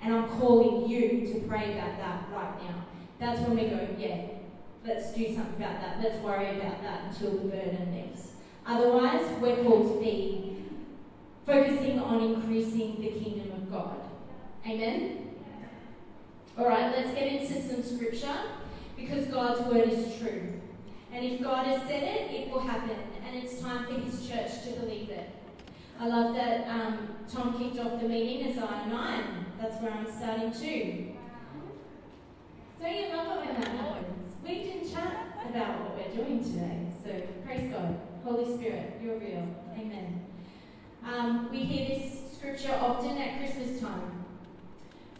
And 0.00 0.14
I'm 0.14 0.28
calling 0.28 0.88
you 0.88 1.26
to 1.32 1.40
pray 1.48 1.72
about 1.72 1.98
that 1.98 2.28
right 2.32 2.62
now. 2.62 2.84
That's 3.18 3.40
when 3.40 3.56
we 3.56 3.68
go, 3.68 3.88
yeah, 3.98 4.26
let's 4.86 5.12
do 5.12 5.34
something 5.34 5.56
about 5.56 5.80
that. 5.80 6.00
Let's 6.02 6.22
worry 6.22 6.56
about 6.58 6.82
that 6.82 7.04
until 7.08 7.32
the 7.32 7.48
burden 7.48 7.94
lifts. 7.94 8.32
Otherwise, 8.66 9.26
we're 9.40 9.62
called 9.64 9.94
to 9.94 10.04
be 10.04 10.56
focusing 11.46 11.98
on 11.98 12.22
increasing 12.22 12.96
the 13.00 13.08
kingdom 13.08 13.52
of 13.52 13.72
God. 13.72 14.00
Amen? 14.66 15.30
All 16.56 16.66
right, 16.66 16.94
let's 16.94 17.14
get 17.14 17.32
into 17.32 17.62
some 17.62 17.82
scripture 17.82 18.36
because 18.96 19.26
God's 19.26 19.60
word 19.72 19.88
is 19.88 20.18
true. 20.18 20.60
And 21.12 21.24
if 21.24 21.40
God 21.40 21.66
has 21.66 21.82
said 21.82 22.02
it, 22.02 22.30
it 22.30 22.50
will 22.50 22.60
happen. 22.60 22.96
And 23.26 23.36
it's 23.36 23.60
time 23.60 23.86
for 23.86 23.94
His 23.94 24.28
church 24.28 24.62
to 24.64 24.80
believe 24.80 25.08
it. 25.08 25.30
I 25.98 26.06
love 26.06 26.34
that 26.34 26.68
um, 26.68 27.08
Tom 27.32 27.58
kicked 27.58 27.78
off 27.84 28.00
the 28.00 28.08
meeting 28.08 28.46
as 28.48 28.58
Isaiah 28.58 28.86
9. 28.88 29.46
That's 29.60 29.82
where 29.82 29.90
I'm 29.90 30.06
starting 30.06 30.52
too. 30.52 31.14
Don't 32.80 32.94
you 32.94 33.08
love 33.08 33.44
it 33.44 33.46
when 33.46 33.60
that 33.60 33.68
happens? 33.68 34.34
We 34.44 34.70
can 34.70 34.88
chat 34.88 35.36
about 35.50 35.80
what 35.80 35.96
we're 35.96 36.14
doing 36.14 36.44
today. 36.44 36.86
So 37.02 37.22
praise 37.44 37.72
God. 37.72 37.98
Holy 38.22 38.56
Spirit, 38.56 39.00
you're 39.02 39.18
real. 39.18 39.48
Amen. 39.76 40.26
Um, 41.04 41.48
we 41.50 41.58
hear 41.58 41.88
this 41.88 42.36
scripture 42.36 42.78
often 42.80 43.18
at 43.18 43.38
Christmas 43.38 43.80
time. 43.80 44.24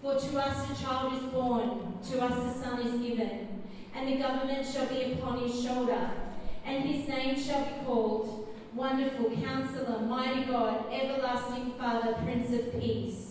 For 0.02 0.14
to 0.14 0.38
us 0.38 0.70
a 0.70 0.84
child 0.84 1.14
is 1.14 1.28
born, 1.30 1.98
to 2.10 2.22
us 2.22 2.56
a 2.56 2.62
son 2.62 2.80
is 2.82 3.00
given, 3.00 3.62
and 3.92 4.08
the 4.08 4.16
government 4.18 4.64
shall 4.64 4.86
be 4.86 5.14
upon 5.14 5.40
his 5.40 5.64
shoulder, 5.64 6.12
and 6.64 6.84
his 6.84 7.08
name 7.08 7.36
shall 7.36 7.64
be 7.64 7.84
called 7.84 8.54
Wonderful 8.72 9.30
Counselor, 9.30 9.98
Mighty 10.00 10.44
God, 10.44 10.84
Everlasting 10.92 11.72
Father, 11.72 12.12
Prince 12.22 12.52
of 12.52 12.80
Peace. 12.80 13.27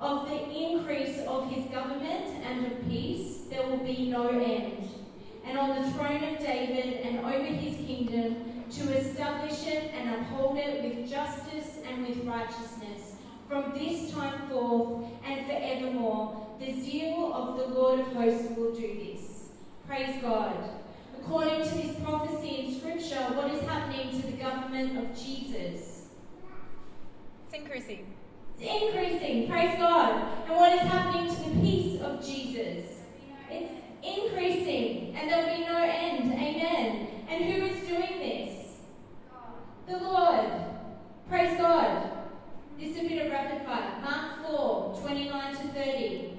Of 0.00 0.28
the 0.28 0.48
increase 0.50 1.26
of 1.26 1.50
his 1.50 1.64
government 1.70 2.44
and 2.44 2.66
of 2.66 2.88
peace 2.88 3.38
there 3.50 3.66
will 3.66 3.78
be 3.78 4.10
no 4.10 4.28
end. 4.28 4.88
And 5.44 5.58
on 5.58 5.82
the 5.82 5.90
throne 5.92 6.22
of 6.22 6.38
David 6.38 7.00
and 7.00 7.20
over 7.20 7.44
his 7.44 7.74
kingdom, 7.86 8.48
to 8.70 8.82
establish 8.98 9.66
it 9.66 9.92
and 9.94 10.14
uphold 10.14 10.58
it 10.58 10.82
with 10.82 11.08
justice 11.08 11.78
and 11.88 12.06
with 12.06 12.24
righteousness, 12.26 13.16
from 13.48 13.72
this 13.72 14.12
time 14.12 14.48
forth 14.48 15.06
and 15.24 15.46
forevermore. 15.46 16.46
The 16.60 16.80
zeal 16.80 17.32
of 17.32 17.56
the 17.56 17.66
Lord 17.66 18.00
of 18.00 18.06
hosts 18.08 18.50
will 18.56 18.74
do 18.74 18.80
this. 18.80 19.48
Praise 19.86 20.20
God. 20.20 20.54
According 21.18 21.62
to 21.62 21.74
this 21.74 21.96
prophecy 22.00 22.66
in 22.66 22.78
Scripture, 22.78 23.24
what 23.34 23.50
is 23.52 23.62
happening 23.62 24.10
to 24.20 24.26
the 24.26 24.36
government 24.36 24.98
of 24.98 25.18
Jesus? 25.18 26.06
Increasing. 27.52 28.17
It's 28.60 28.82
increasing. 28.82 29.48
Praise 29.48 29.78
God. 29.78 30.46
And 30.46 30.56
what 30.56 30.72
is 30.72 30.80
happening 30.80 31.32
to 31.32 31.50
the 31.50 31.60
peace 31.60 32.00
of 32.00 32.24
Jesus? 32.24 32.86
It's 33.50 33.72
increasing. 34.02 35.14
And 35.16 35.30
there'll 35.30 35.56
be 35.56 35.64
no 35.64 35.78
end. 35.78 36.32
Amen. 36.32 37.08
And 37.28 37.44
who 37.44 37.66
is 37.66 37.86
doing 37.86 38.18
this? 38.18 38.66
The 39.86 39.98
Lord. 39.98 40.50
Praise 41.28 41.56
God. 41.56 42.10
This 42.78 42.96
is 42.96 42.98
a 42.98 43.08
bit 43.08 43.26
of 43.26 43.32
rapid 43.32 43.64
fire. 43.64 44.00
Mark 44.02 44.46
4, 44.46 45.00
29 45.02 45.56
to 45.56 45.68
30. 45.68 46.38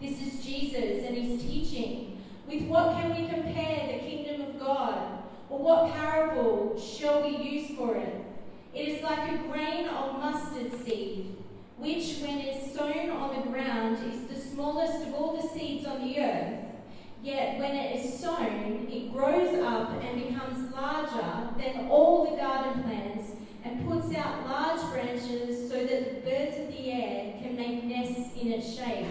This 0.00 0.20
is 0.20 0.44
Jesus 0.44 1.06
and 1.06 1.16
his 1.16 1.42
teaching. 1.42 2.22
With 2.46 2.62
what 2.64 2.92
can 2.94 3.10
we 3.10 3.28
compare 3.28 3.86
the 3.92 3.98
kingdom 3.98 4.48
of 4.48 4.58
God? 4.58 5.22
Or 5.48 5.58
what 5.58 5.92
parable 5.92 6.80
shall 6.80 7.22
we 7.22 7.36
use 7.36 7.76
for 7.76 7.96
it? 7.96 8.24
It 8.74 8.88
is 8.88 9.02
like 9.02 9.30
a 9.30 9.36
grain 9.48 9.86
of 9.88 10.18
mustard 10.18 10.72
seed, 10.82 11.36
which, 11.82 12.20
when 12.20 12.38
it 12.38 12.56
is 12.56 12.72
sown 12.72 13.10
on 13.10 13.34
the 13.34 13.50
ground, 13.50 13.98
is 14.12 14.28
the 14.28 14.40
smallest 14.40 15.08
of 15.08 15.14
all 15.14 15.36
the 15.36 15.48
seeds 15.48 15.84
on 15.84 16.00
the 16.00 16.16
earth. 16.20 16.60
Yet 17.24 17.58
when 17.58 17.74
it 17.74 17.96
is 17.96 18.20
sown, 18.20 18.88
it 18.88 19.12
grows 19.12 19.60
up 19.62 19.90
and 20.02 20.28
becomes 20.28 20.72
larger 20.72 21.50
than 21.58 21.88
all 21.88 22.30
the 22.30 22.36
garden 22.36 22.84
plants 22.84 23.32
and 23.64 23.88
puts 23.88 24.14
out 24.16 24.46
large 24.46 24.92
branches 24.92 25.68
so 25.68 25.84
that 25.84 26.24
the 26.24 26.30
birds 26.30 26.58
of 26.58 26.68
the 26.68 26.90
air 26.90 27.34
can 27.42 27.56
make 27.56 27.84
nests 27.84 28.30
in 28.40 28.52
its 28.52 28.76
shade. 28.76 29.06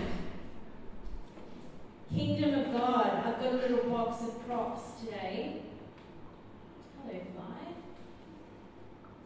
Kingdom 2.09 2.59
of 2.59 2.72
God. 2.74 3.24
I've 3.25 3.41
got 3.41 3.53
a 3.53 3.57
little 3.57 3.90
box 3.90 4.24
of 4.24 4.45
props 4.47 5.00
today. 5.01 5.62
Hello. 7.03 7.19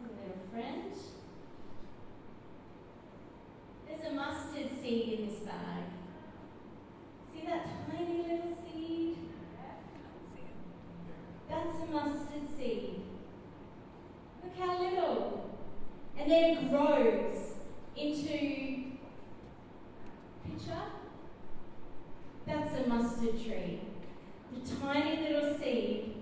A 0.03 0.07
little 0.21 0.41
friend. 0.51 0.93
There's 3.95 4.11
a 4.11 4.15
mustard 4.15 4.69
seed 4.81 5.19
in 5.19 5.29
this 5.29 5.39
bag. 5.39 5.83
See 7.33 7.45
that 7.45 7.67
tiny 7.89 8.23
little 8.23 8.57
seed? 8.63 9.17
That's 11.49 11.77
a 11.81 11.91
mustard 11.91 12.57
seed. 12.57 13.01
Look 14.43 14.57
how 14.59 14.81
little. 14.81 15.59
And 16.17 16.29
then 16.29 16.57
it 16.57 16.69
grows 16.69 17.53
into 17.95 18.97
picture. 20.43 20.85
That's 22.45 22.79
a 22.79 22.87
mustard 22.87 23.43
tree. 23.43 23.79
The 24.53 24.75
tiny 24.75 25.21
little 25.21 25.57
seed 25.57 26.15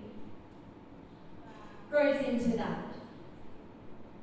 grows 1.90 2.24
into 2.24 2.56
that. 2.56 2.84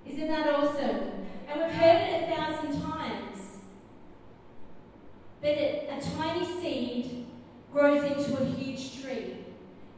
Isn't 0.07 0.27
that 0.27 0.47
awesome? 0.47 1.11
And 1.47 1.59
we've 1.59 1.71
heard 1.71 2.01
it 2.01 2.23
a 2.23 2.35
thousand 2.35 2.81
times. 2.81 3.30
But 5.41 5.49
it, 5.49 5.89
a 5.89 5.99
tiny 6.17 6.45
seed 6.61 7.25
grows 7.71 8.03
into 8.03 8.41
a 8.41 8.45
huge 8.45 9.01
tree. 9.01 9.37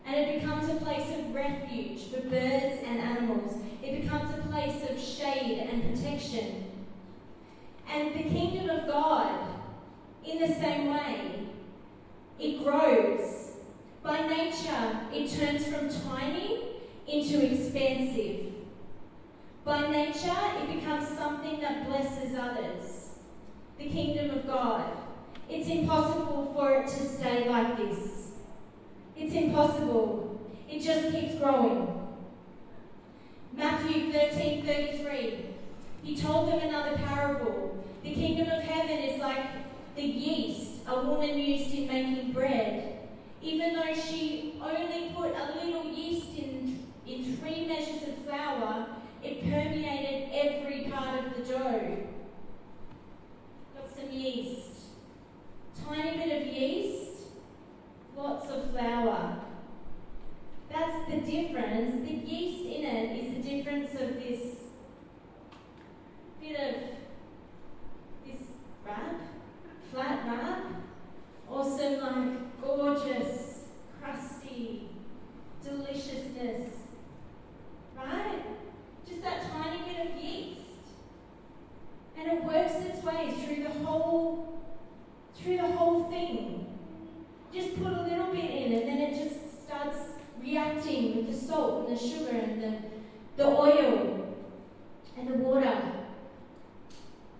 And 0.05 0.15
it 0.15 0.41
becomes 0.41 0.69
a 0.69 0.75
place 0.75 1.09
of 1.17 1.33
refuge 1.33 2.09
for 2.09 2.21
birds 2.21 2.79
and 2.85 2.99
animals. 2.99 3.57
It 3.81 4.01
becomes 4.01 4.37
a 4.37 4.41
place 4.47 4.89
of 4.89 4.99
shade 4.99 5.67
and 5.69 5.83
protection. 5.83 6.65
And 7.89 8.13
the 8.13 8.23
kingdom 8.23 8.69
of 8.69 8.87
God, 8.87 9.39
in 10.25 10.39
the 10.39 10.47
same 10.47 10.93
way, 10.93 11.47
it 12.39 12.63
grows. 12.63 13.51
By 14.01 14.27
nature, 14.27 14.99
it 15.13 15.29
turns 15.29 15.65
from 15.65 15.89
tiny 16.09 16.63
into 17.07 17.45
expansive. 17.45 18.53
By 19.63 19.89
nature, 19.89 20.35
it 20.61 20.75
becomes 20.75 21.07
something 21.07 21.59
that 21.61 21.87
blesses 21.87 22.35
others. 22.37 23.09
The 23.77 23.89
kingdom 23.89 24.37
of 24.37 24.47
God. 24.47 24.97
It's 25.49 25.67
impossible 25.67 26.51
for 26.55 26.71
it 26.73 26.87
to 26.87 27.09
stay 27.09 27.49
like 27.49 27.77
this. 27.77 28.31
It's 29.15 29.33
impossible. 29.33 30.41
It 30.69 30.81
just 30.81 31.11
keeps 31.11 31.35
growing. 31.35 31.87
Matthew 33.55 34.11
13 34.11 34.65
33. 34.65 35.45
He 36.03 36.17
told 36.17 36.49
them 36.49 36.59
another 36.59 36.97
parable. 36.97 37.83
The 38.03 38.13
kingdom 38.13 38.47
of 38.49 38.63
heaven 38.63 38.97
is 38.97 39.21
like 39.21 39.45
the 39.95 40.01
yeast 40.01 40.73
a 40.87 41.01
woman 41.01 41.37
used 41.37 41.73
in 41.73 41.87
making 41.87 42.31
bread. 42.33 42.99
Even 43.41 43.75
though 43.75 43.93
she 43.93 44.59
only 44.61 45.11
put 45.15 45.33
a 45.35 45.63
little 45.63 45.85
yeast 45.85 46.37
in, 46.37 46.85
in 47.05 47.37
three 47.37 47.65
measures 47.65 48.03
of 48.07 48.17
flour, 48.25 48.87
it 49.23 49.41
permeated 49.41 50.29
every 50.33 50.91
part 50.91 51.25
of 51.25 51.35
the 51.35 51.53
dough. 51.53 51.97
Got 53.75 53.95
some 53.95 54.11
yeast. 54.11 54.72
Tiny 55.88 56.17
bit 56.17 56.41
of 56.41 56.47
yeast, 56.47 57.23
lots 58.16 58.49
of 58.49 58.71
flour. 58.71 59.38
That's 60.71 61.09
the 61.09 61.17
difference. 61.17 62.07
The 62.07 62.13
yeast 62.13 62.66
in 62.66 62.85
it 62.85 63.23
is 63.23 63.33
the 63.35 63.49
difference 63.49 63.91
of 63.94 64.16
this 64.16 64.55
bit 66.39 66.59
of 66.59 66.75
this 68.25 68.47
wrap, 68.85 69.21
flat 69.91 70.25
wrap, 70.25 70.63
or 71.50 71.63
some 71.63 72.00
like 72.00 72.62
gorgeous, 72.62 73.65
crusty 74.01 74.89
deliciousness. 75.63 76.75
Right? 77.95 78.41
Just 79.07 79.21
that 79.21 79.51
tiny 79.51 79.83
bit 79.83 80.07
of 80.07 80.24
yeast. 80.24 80.62
And 82.18 82.31
it 82.31 82.44
works 82.44 82.75
its 82.75 83.03
way 83.03 83.33
through 83.45 83.63
the 83.63 83.85
whole 83.85 84.53
through 85.44 85.57
the 85.57 85.71
whole 85.71 86.09
thing. 86.09 86.68
Just 87.53 87.75
put 87.75 87.94
a 87.94 88.01
little 88.01 88.27
bit 88.27 88.50
in 88.50 88.73
and 88.73 88.88
then 88.88 88.97
it 88.97 89.23
just 89.23 89.65
starts 89.65 90.13
reacting 90.42 91.15
with 91.15 91.27
the 91.27 91.47
salt 91.47 91.88
and 91.88 91.97
the 91.97 92.01
sugar 92.01 92.31
and 92.31 92.62
the, 92.62 92.77
the 93.38 93.45
oil 93.45 94.35
and 95.18 95.27
the 95.27 95.33
water. 95.35 95.81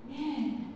Man. 0.10 0.74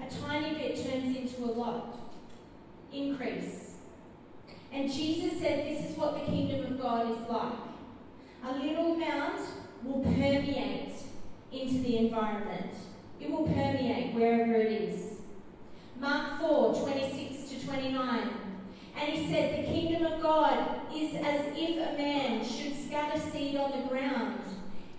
A 0.00 0.10
tiny 0.10 0.54
bit 0.54 0.76
turns 0.76 1.16
into 1.16 1.44
a 1.44 1.52
lot. 1.52 1.98
Increase. 2.92 3.74
And 4.72 4.92
Jesus 4.92 5.40
said 5.40 5.66
this 5.66 5.90
is 5.90 5.96
what 5.96 6.14
the 6.14 6.26
kingdom 6.26 6.72
of 6.72 6.80
God 6.80 7.10
is 7.10 7.28
like. 7.28 7.52
A 8.44 8.52
little 8.52 8.94
amount 8.94 9.40
will 9.84 10.00
permeate 10.00 10.94
into 11.52 11.82
the 11.82 11.98
environment. 11.98 12.74
It 13.20 13.30
will 13.30 13.44
permeate 13.44 14.14
wherever 14.14 14.54
it 14.54 14.72
is. 14.72 15.18
Mark 15.98 16.40
4 16.40 16.74
26 16.74 17.50
to 17.50 17.66
29. 17.66 18.30
And 18.96 19.12
he 19.12 19.32
said, 19.32 19.58
The 19.58 19.68
kingdom 19.68 20.10
of 20.10 20.22
God 20.22 20.80
is 20.94 21.14
as 21.16 21.52
if 21.54 21.76
a 21.76 21.98
man 21.98 22.44
should 22.44 22.74
scatter 22.86 23.20
seed 23.20 23.56
on 23.56 23.72
the 23.72 23.88
ground. 23.88 24.40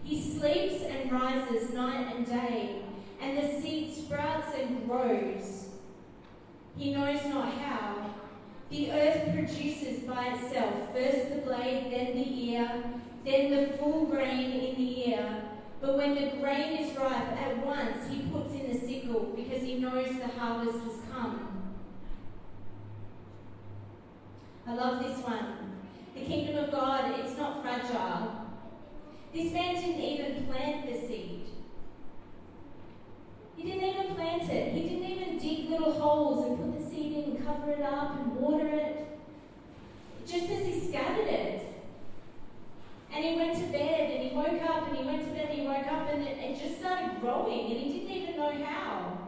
He 0.03 0.21
sleeps 0.21 0.83
and 0.83 1.11
rises 1.11 1.73
night 1.73 2.15
and 2.15 2.25
day, 2.25 2.81
and 3.19 3.37
the 3.37 3.61
seed 3.61 3.93
sprouts 3.93 4.55
and 4.57 4.87
grows. 4.87 5.69
He 6.77 6.93
knows 6.93 7.23
not 7.25 7.53
how. 7.53 8.15
The 8.69 8.91
earth 8.91 9.33
produces 9.33 10.03
by 10.03 10.27
itself 10.27 10.93
first 10.93 11.29
the 11.29 11.41
blade, 11.41 11.80
then 11.91 12.15
the 12.15 12.51
ear, 12.51 12.83
then 13.25 13.51
the 13.51 13.77
full 13.77 14.05
grain 14.05 14.51
in 14.51 14.75
the 14.75 15.09
ear. 15.09 15.43
But 15.81 15.97
when 15.97 16.15
the 16.15 16.37
grain 16.39 16.77
is 16.77 16.97
ripe, 16.97 17.33
at 17.41 17.65
once 17.65 18.07
he 18.09 18.21
puts 18.31 18.53
in 18.53 18.71
the 18.71 18.79
sickle 18.79 19.33
because 19.35 19.61
he 19.63 19.79
knows 19.79 20.07
the 20.17 20.27
harvest 20.27 20.77
has 20.85 20.99
come. 21.11 21.73
I 24.67 24.75
love 24.75 25.03
this 25.03 25.17
one. 25.19 25.81
The 26.15 26.21
kingdom 26.21 26.63
of 26.63 26.71
God, 26.71 27.19
it's 27.19 27.37
not 27.37 27.61
fragile. 27.61 28.45
This 29.33 29.51
man 29.51 29.75
didn't 29.75 30.01
even 30.01 30.45
plant 30.45 30.85
the 30.85 31.07
seed. 31.07 31.47
He 33.57 33.63
didn't 33.63 33.89
even 33.89 34.15
plant 34.15 34.49
it. 34.49 34.73
He 34.73 34.89
didn't 34.89 35.09
even 35.09 35.37
dig 35.37 35.69
little 35.69 35.93
holes 35.93 36.45
and 36.45 36.57
put 36.57 36.79
the 36.79 36.89
seed 36.89 37.13
in 37.13 37.23
and 37.35 37.45
cover 37.45 37.71
it 37.71 37.81
up 37.81 38.19
and 38.19 38.35
water 38.35 38.67
it. 38.67 39.07
Just 40.25 40.49
as 40.49 40.65
he 40.65 40.87
scattered 40.87 41.27
it. 41.27 41.70
And 43.13 43.25
he 43.25 43.35
went 43.35 43.57
to 43.57 43.65
bed 43.71 44.11
and 44.11 44.23
he 44.29 44.35
woke 44.35 44.61
up 44.63 44.87
and 44.87 44.97
he 44.97 45.03
went 45.03 45.25
to 45.25 45.31
bed 45.31 45.49
and 45.49 45.59
he 45.59 45.67
woke 45.67 45.87
up 45.87 46.09
and 46.11 46.23
it, 46.23 46.37
it 46.37 46.59
just 46.59 46.79
started 46.79 47.19
growing 47.19 47.71
and 47.71 47.79
he 47.79 47.99
didn't 47.99 48.11
even 48.11 48.37
know 48.37 48.51
how. 48.63 49.27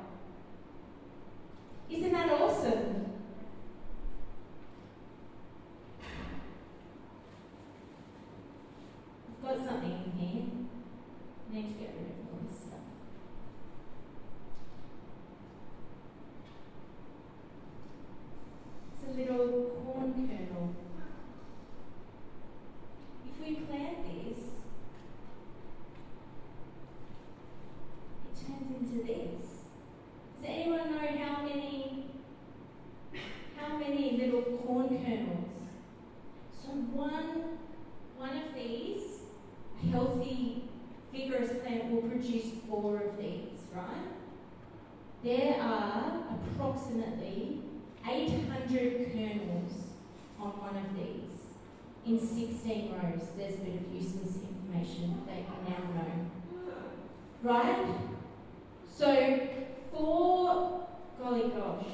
Isn't 1.89 2.11
that 2.13 2.29
awesome? 2.31 3.05
I've 9.29 9.57
got 9.57 9.65
something 9.67 9.91
in 9.91 10.11
here. 10.17 10.43
I 11.51 11.55
need 11.55 11.67
to 11.67 11.73
get 11.73 11.93
rid 11.99 12.09
of 12.09 12.31
all 12.31 12.39
this 12.49 12.59
stuff. 12.59 12.79
It's 18.95 19.17
a 19.17 19.21
little 19.21 19.83
corn 19.85 20.13
kernel. 20.13 20.75
If 23.27 23.45
we 23.47 23.55
plant 23.65 23.97
this, 24.05 24.39
it 28.31 28.47
turns 28.47 28.91
into 28.91 29.05
this. 29.05 29.41
Does 30.41 30.45
anyone 30.49 30.91
know 30.91 31.07
how 31.17 31.43
many 31.43 32.05
how 33.57 33.77
many 33.77 34.17
little 34.17 34.41
corn 34.65 34.89
kernels? 34.89 35.49
So 36.51 36.69
one 36.69 37.57
one 38.17 38.37
of 38.37 38.55
these, 38.55 39.01
a 39.81 39.87
healthy, 39.87 40.63
vigorous 41.11 41.51
plant 41.61 41.91
will 41.91 42.01
produce 42.03 42.45
four 42.69 42.97
of 43.01 43.17
these, 43.17 43.59
right? 43.75 44.07
There 45.23 45.61
are 45.61 46.23
approximately 46.33 47.59
800 48.09 49.13
kernels 49.13 49.73
on 50.39 50.49
one 50.49 50.75
of 50.77 50.95
these 50.95 51.39
in 52.05 52.19
16 52.19 52.93
rows. 52.93 53.27
There's 53.37 53.55
a 53.55 53.57
bit 53.59 53.75
of 53.75 53.93
useless 53.93 54.37
information 54.43 55.21
that 55.27 55.37
you 55.37 55.45
now 55.69 55.83
know. 55.95 56.11
Right? 57.41 57.85
So, 58.89 59.39
four, 59.91 60.87
golly 61.21 61.49
gosh, 61.49 61.85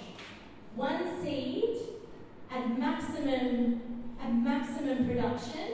one 0.76 1.24
seed 1.24 1.78
at 2.52 2.78
maximum, 2.78 3.82
at 4.22 4.34
maximum 4.34 5.06
production 5.08 5.70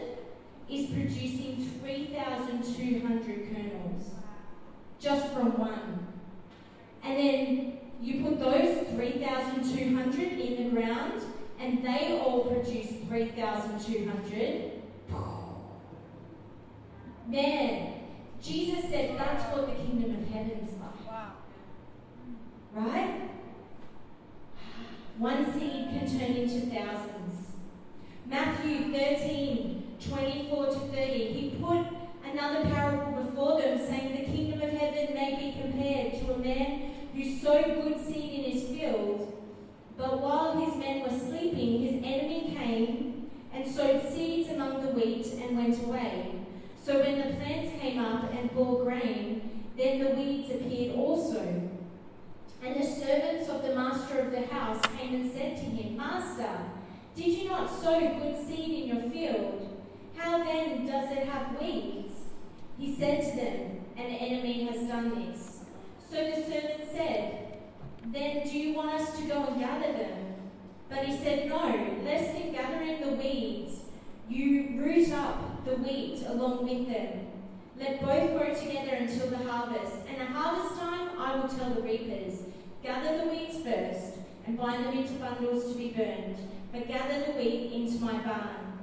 is 0.69 0.87
producing 0.87 1.69
3,200 1.81 3.53
kernels 3.53 4.11
just 4.99 5.33
from 5.33 5.44
one. 5.55 6.07
And 7.03 7.17
then 7.17 7.77
you 8.01 8.23
put 8.23 8.39
those 8.39 8.87
3,200 8.89 10.39
in 10.39 10.63
the 10.63 10.69
ground 10.69 11.21
and 11.59 11.83
they 11.83 12.19
all 12.23 12.45
produce 12.45 12.91
3,200. 13.07 14.71
Man, 17.27 17.93
Jesus 18.41 18.85
said 18.89 19.17
that's 19.17 19.51
what 19.51 19.65
the 19.67 19.73
kingdom 19.73 20.21
of 20.21 20.29
heaven 20.29 20.67
is 20.67 20.73
like. 20.79 21.07
Wow. 21.07 21.31
Right? 22.73 23.21
One 25.17 25.53
seed 25.53 25.89
can 25.89 26.07
turn 26.07 26.35
into 26.35 26.67
thousands. 26.67 27.53
Matthew 28.27 28.91
13, 28.91 29.97
24 30.09 30.65
to 30.65 30.79
30. 30.79 30.93
He 30.93 31.57
put 31.59 31.87
another 32.29 32.69
parable 32.69 33.23
before 33.23 33.61
them, 33.61 33.77
saying, 33.79 34.11
The 34.11 34.31
kingdom 34.31 34.61
of 34.61 34.69
heaven 34.71 35.15
may 35.15 35.35
be 35.35 35.61
compared 35.61 36.13
to 36.19 36.33
a 36.33 36.37
man 36.37 36.91
who 37.15 37.39
sowed 37.39 37.81
good 37.81 38.05
seed 38.05 38.45
in 38.45 38.51
his 38.51 38.63
field. 38.69 39.41
But 39.97 40.21
while 40.21 40.59
his 40.59 40.75
men 40.75 41.01
were 41.01 41.17
sleeping, 41.17 41.81
his 41.81 42.03
enemy 42.03 42.55
came 42.57 43.31
and 43.53 43.65
sowed 43.65 44.11
seeds 44.11 44.49
among 44.49 44.81
the 44.81 44.89
wheat 44.89 45.25
and 45.41 45.57
went 45.57 45.81
away. 45.81 46.35
So 46.83 46.99
when 46.99 47.17
the 47.17 47.35
plants 47.35 47.79
came 47.81 47.99
up 47.99 48.31
and 48.33 48.53
bore 48.53 48.83
grain, 48.83 49.63
then 49.77 49.99
the 49.99 50.09
weeds 50.11 50.51
appeared 50.51 50.95
also. 50.95 51.71
And 52.63 52.75
the 52.75 52.85
servants 52.85 53.49
of 53.49 53.63
the 53.63 53.75
master 53.75 54.19
of 54.19 54.31
the 54.31 54.45
house 54.47 54.81
came 54.97 55.15
and 55.15 55.31
said 55.31 55.55
to 55.57 55.63
him, 55.63 55.97
Master, 55.97 56.59
did 57.15 57.27
you 57.27 57.49
not 57.49 57.69
sow 57.69 57.99
good 57.99 58.45
seed 58.45 58.83
in 58.83 58.87
your 58.87 59.09
field? 59.09 59.69
How 60.17 60.43
then 60.43 60.85
does 60.85 61.11
it 61.11 61.27
have 61.27 61.59
weeds? 61.59 62.13
He 62.77 62.95
said 62.95 63.21
to 63.21 63.35
them, 63.37 63.85
An 63.95 64.11
enemy 64.11 64.65
has 64.65 64.87
done 64.87 65.15
this. 65.15 65.59
So 66.09 66.17
the 66.17 66.43
servant 66.43 66.89
said, 66.91 67.59
Then 68.07 68.43
do 68.43 68.57
you 68.57 68.73
want 68.73 69.01
us 69.01 69.17
to 69.17 69.25
go 69.25 69.45
and 69.45 69.59
gather 69.59 69.93
them? 69.93 70.35
But 70.89 71.05
he 71.05 71.17
said, 71.17 71.47
No, 71.47 72.01
lest 72.03 72.35
in 72.35 72.51
gathering 72.51 73.01
the 73.01 73.15
weeds, 73.15 73.79
you 74.29 74.81
root 74.81 75.11
up 75.11 75.65
the 75.65 75.75
wheat 75.75 76.23
along 76.27 76.67
with 76.67 76.87
them. 76.87 77.27
Let 77.79 78.01
both 78.01 78.37
grow 78.37 78.53
together 78.53 78.95
until 78.95 79.29
the 79.29 79.37
harvest. 79.37 79.95
And 80.07 80.21
at 80.21 80.29
harvest 80.29 80.79
time, 80.79 81.09
I 81.17 81.35
will 81.35 81.47
tell 81.47 81.69
the 81.71 81.81
reapers, 81.81 82.39
Gather 82.83 83.17
the 83.17 83.29
weeds 83.29 83.57
first, 83.63 84.19
and 84.45 84.57
bind 84.57 84.85
them 84.85 84.97
into 84.97 85.13
bundles 85.13 85.71
to 85.71 85.77
be 85.77 85.89
burned, 85.89 86.37
but 86.75 86.87
gather 86.89 87.25
the 87.25 87.31
wheat 87.31 87.71
into 87.71 88.03
my 88.03 88.17
barn. 88.19 88.79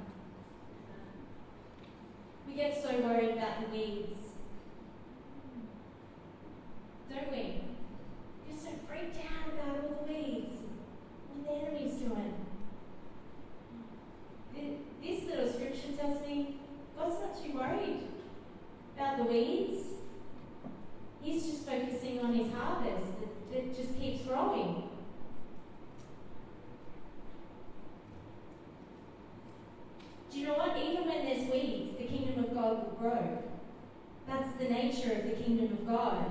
We 2.47 2.55
get 2.55 2.81
so 2.81 2.89
worried 3.01 3.37
about 3.37 3.61
the 3.61 3.77
weeds. 3.77 4.17
Don't 7.07 7.31
we? 7.31 7.61
We're 8.49 8.57
so 8.57 8.69
freaked 8.87 9.17
out 9.17 9.53
about 9.53 9.83
all 9.83 10.05
the 10.05 10.11
weeds. 10.11 10.49
What 11.29 11.45
the 11.45 11.67
enemy's 11.67 11.99
doing. 11.99 12.33
This 15.03 15.23
little 15.25 15.51
scripture 15.53 15.91
tells 15.95 16.25
me 16.25 16.55
God's 16.97 17.19
not 17.21 17.43
too 17.43 17.57
worried 17.57 18.07
about 18.95 19.17
the 19.17 19.23
weeds. 19.25 19.87
He's 21.21 21.45
just 21.45 21.67
focusing 21.67 22.21
on 22.21 22.33
his 22.33 22.51
harvest 22.53 23.19
that, 23.19 23.51
that 23.51 23.77
just 23.77 23.99
keeps 23.99 24.25
growing. 24.25 24.89
Do 30.33 30.39
you 30.39 30.47
know 30.47 30.55
what? 30.55 30.75
Even 30.75 31.07
when 31.07 31.25
there's 31.25 31.51
weeds, 31.51 31.95
the 31.95 32.05
kingdom 32.05 32.45
of 32.45 32.55
God 32.55 32.87
will 32.87 32.97
grow. 32.99 33.43
That's 34.27 34.51
the 34.57 34.63
nature 34.63 35.11
of 35.11 35.25
the 35.25 35.43
kingdom 35.43 35.65
of 35.73 35.87
God. 35.87 36.25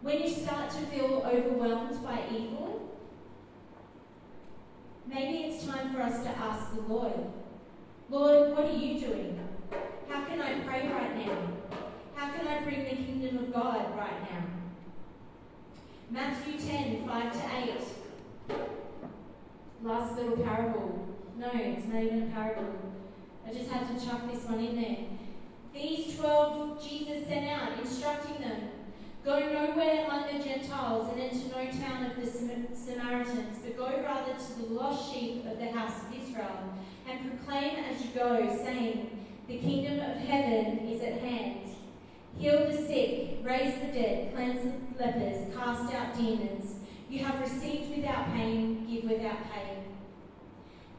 When 0.00 0.22
you 0.22 0.30
start 0.30 0.70
to 0.70 0.78
feel 0.86 1.22
overwhelmed 1.26 2.02
by 2.02 2.22
evil, 2.32 2.96
maybe 5.06 5.48
it's 5.48 5.66
time 5.66 5.92
for 5.92 6.00
us 6.00 6.22
to 6.22 6.30
ask 6.30 6.74
the 6.74 6.80
Lord, 6.80 7.12
Lord, 8.08 8.52
what 8.52 8.64
are 8.64 8.72
you 8.72 8.98
doing? 8.98 9.38
How 10.08 10.24
can 10.24 10.40
I 10.40 10.60
pray 10.60 10.88
right 10.88 11.26
now? 11.26 11.36
How 12.14 12.32
can 12.32 12.48
I 12.48 12.62
bring 12.62 12.84
the 12.84 12.96
kingdom 12.96 13.36
of 13.36 13.52
God 13.52 13.98
right 13.98 14.22
now? 14.32 14.44
Matthew 16.10 16.58
10, 16.58 17.06
5 17.06 17.32
to 17.34 17.40
8. 18.50 18.58
Last 19.82 20.16
little 20.16 20.38
parable. 20.38 21.10
No, 21.38 21.50
it's 21.54 21.86
not 21.86 22.02
even 22.02 22.24
a 22.24 22.34
parable. 22.34 22.74
I 23.46 23.52
just 23.52 23.70
had 23.70 23.88
to 23.88 24.06
chuck 24.06 24.30
this 24.30 24.44
one 24.44 24.60
in 24.60 24.76
there. 24.76 24.98
These 25.72 26.18
12 26.18 26.86
Jesus 26.86 27.26
sent 27.26 27.48
out, 27.48 27.78
instructing 27.78 28.42
them 28.42 28.68
Go 29.24 29.38
nowhere 29.38 30.06
among 30.06 30.32
the 30.32 30.42
Gentiles 30.42 31.12
and 31.12 31.20
into 31.20 31.48
no 31.48 31.70
town 31.70 32.06
of 32.06 32.16
the 32.16 32.26
Sam- 32.26 32.68
Samaritans, 32.74 33.58
but 33.62 33.76
go 33.76 34.02
rather 34.02 34.29
to 34.46 34.62
the 34.62 34.74
lost 34.74 35.12
sheep 35.12 35.44
of 35.46 35.58
the 35.58 35.70
house 35.70 36.04
of 36.06 36.14
Israel, 36.14 36.74
and 37.08 37.28
proclaim 37.28 37.76
as 37.84 38.02
you 38.02 38.08
go, 38.14 38.48
saying, 38.64 39.26
The 39.46 39.58
kingdom 39.58 39.98
of 39.98 40.16
heaven 40.16 40.78
is 40.88 41.02
at 41.02 41.20
hand. 41.20 41.70
heal 42.38 42.66
the 42.66 42.76
sick, 42.76 43.38
raise 43.42 43.74
the 43.80 43.92
dead, 43.92 44.34
cleanse 44.34 44.62
the 44.62 45.04
lepers, 45.04 45.54
cast 45.54 45.92
out 45.92 46.16
demons. 46.16 46.76
You 47.10 47.24
have 47.24 47.40
received 47.40 47.96
without 47.96 48.32
pain, 48.32 48.86
give 48.88 49.10
without 49.10 49.50
pain. 49.52 49.84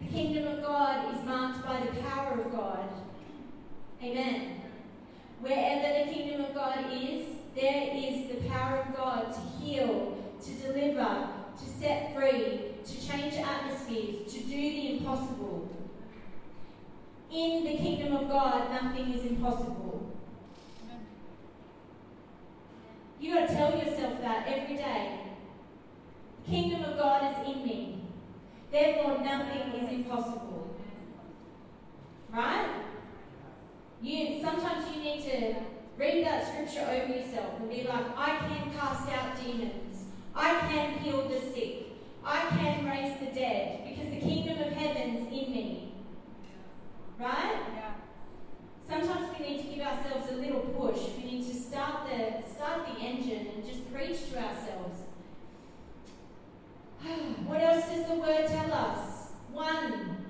The 0.01 0.07
kingdom 0.07 0.47
of 0.47 0.61
God 0.61 1.15
is 1.15 1.25
marked 1.25 1.65
by 1.65 1.79
the 1.79 2.01
power 2.01 2.41
of 2.41 2.51
God. 2.51 2.89
Amen. 4.03 4.61
Wherever 5.39 6.05
the 6.05 6.13
kingdom 6.13 6.45
of 6.45 6.53
God 6.53 6.85
is, 6.91 7.27
there 7.55 7.89
is 7.93 8.29
the 8.29 8.47
power 8.49 8.79
of 8.79 8.95
God 8.95 9.33
to 9.33 9.39
heal, 9.63 10.17
to 10.43 10.51
deliver, 10.53 11.29
to 11.57 11.65
set 11.79 12.13
free, 12.15 12.70
to 12.85 13.07
change 13.07 13.35
atmospheres, 13.35 14.31
to 14.33 14.39
do 14.39 14.55
the 14.55 14.97
impossible. 14.97 15.69
In 17.31 17.63
the 17.63 17.77
kingdom 17.77 18.15
of 18.15 18.29
God, 18.29 18.71
nothing 18.71 19.13
is 19.13 19.25
impossible. 19.25 20.11
You 23.19 23.35
got 23.35 23.47
to 23.47 23.53
tell 23.53 23.77
yourself 23.77 24.19
that 24.21 24.47
every 24.47 24.75
day. 24.75 25.19
The 26.43 26.51
kingdom 26.51 26.83
of 26.83 26.97
God 26.97 27.31
is 27.31 27.47
in 27.55 27.63
me. 27.63 28.01
Therefore, 28.71 29.19
nothing 29.23 29.73
is 29.73 29.91
impossible. 29.91 30.75
Right? 32.33 32.67
You 34.01 34.41
sometimes 34.41 34.85
you 34.95 35.03
need 35.03 35.23
to 35.23 35.55
read 35.97 36.25
that 36.25 36.47
scripture 36.47 36.89
over 36.89 37.13
yourself 37.13 37.59
and 37.59 37.69
be 37.69 37.83
like, 37.83 38.17
I 38.17 38.37
can 38.37 38.73
cast 38.73 39.09
out 39.09 39.39
demons. 39.39 40.05
I 40.33 40.59
can 40.61 40.93
heal 40.99 41.27
the 41.27 41.39
sick. 41.39 41.89
I 42.25 42.39
can 42.49 42.70
dead 43.33 43.81
because 43.87 44.11
the 44.11 44.19
kingdom 44.19 44.61
of 44.61 44.73
heaven's 44.73 45.27
in 45.27 45.51
me. 45.51 45.93
Right? 47.19 47.59
Yeah. 47.75 47.91
Sometimes 48.87 49.29
we 49.37 49.47
need 49.47 49.61
to 49.61 49.75
give 49.75 49.85
ourselves 49.85 50.31
a 50.31 50.35
little 50.35 50.61
push. 50.61 50.99
We 51.17 51.23
need 51.23 51.47
to 51.47 51.55
start 51.55 52.07
the 52.09 52.49
start 52.49 52.87
the 52.87 52.99
engine 52.99 53.47
and 53.55 53.65
just 53.65 53.91
preach 53.93 54.29
to 54.31 54.37
ourselves. 54.37 55.01
what 57.45 57.61
else 57.61 57.85
does 57.85 58.07
the 58.07 58.15
word 58.15 58.47
tell 58.47 58.73
us? 58.73 59.29
One, 59.51 60.25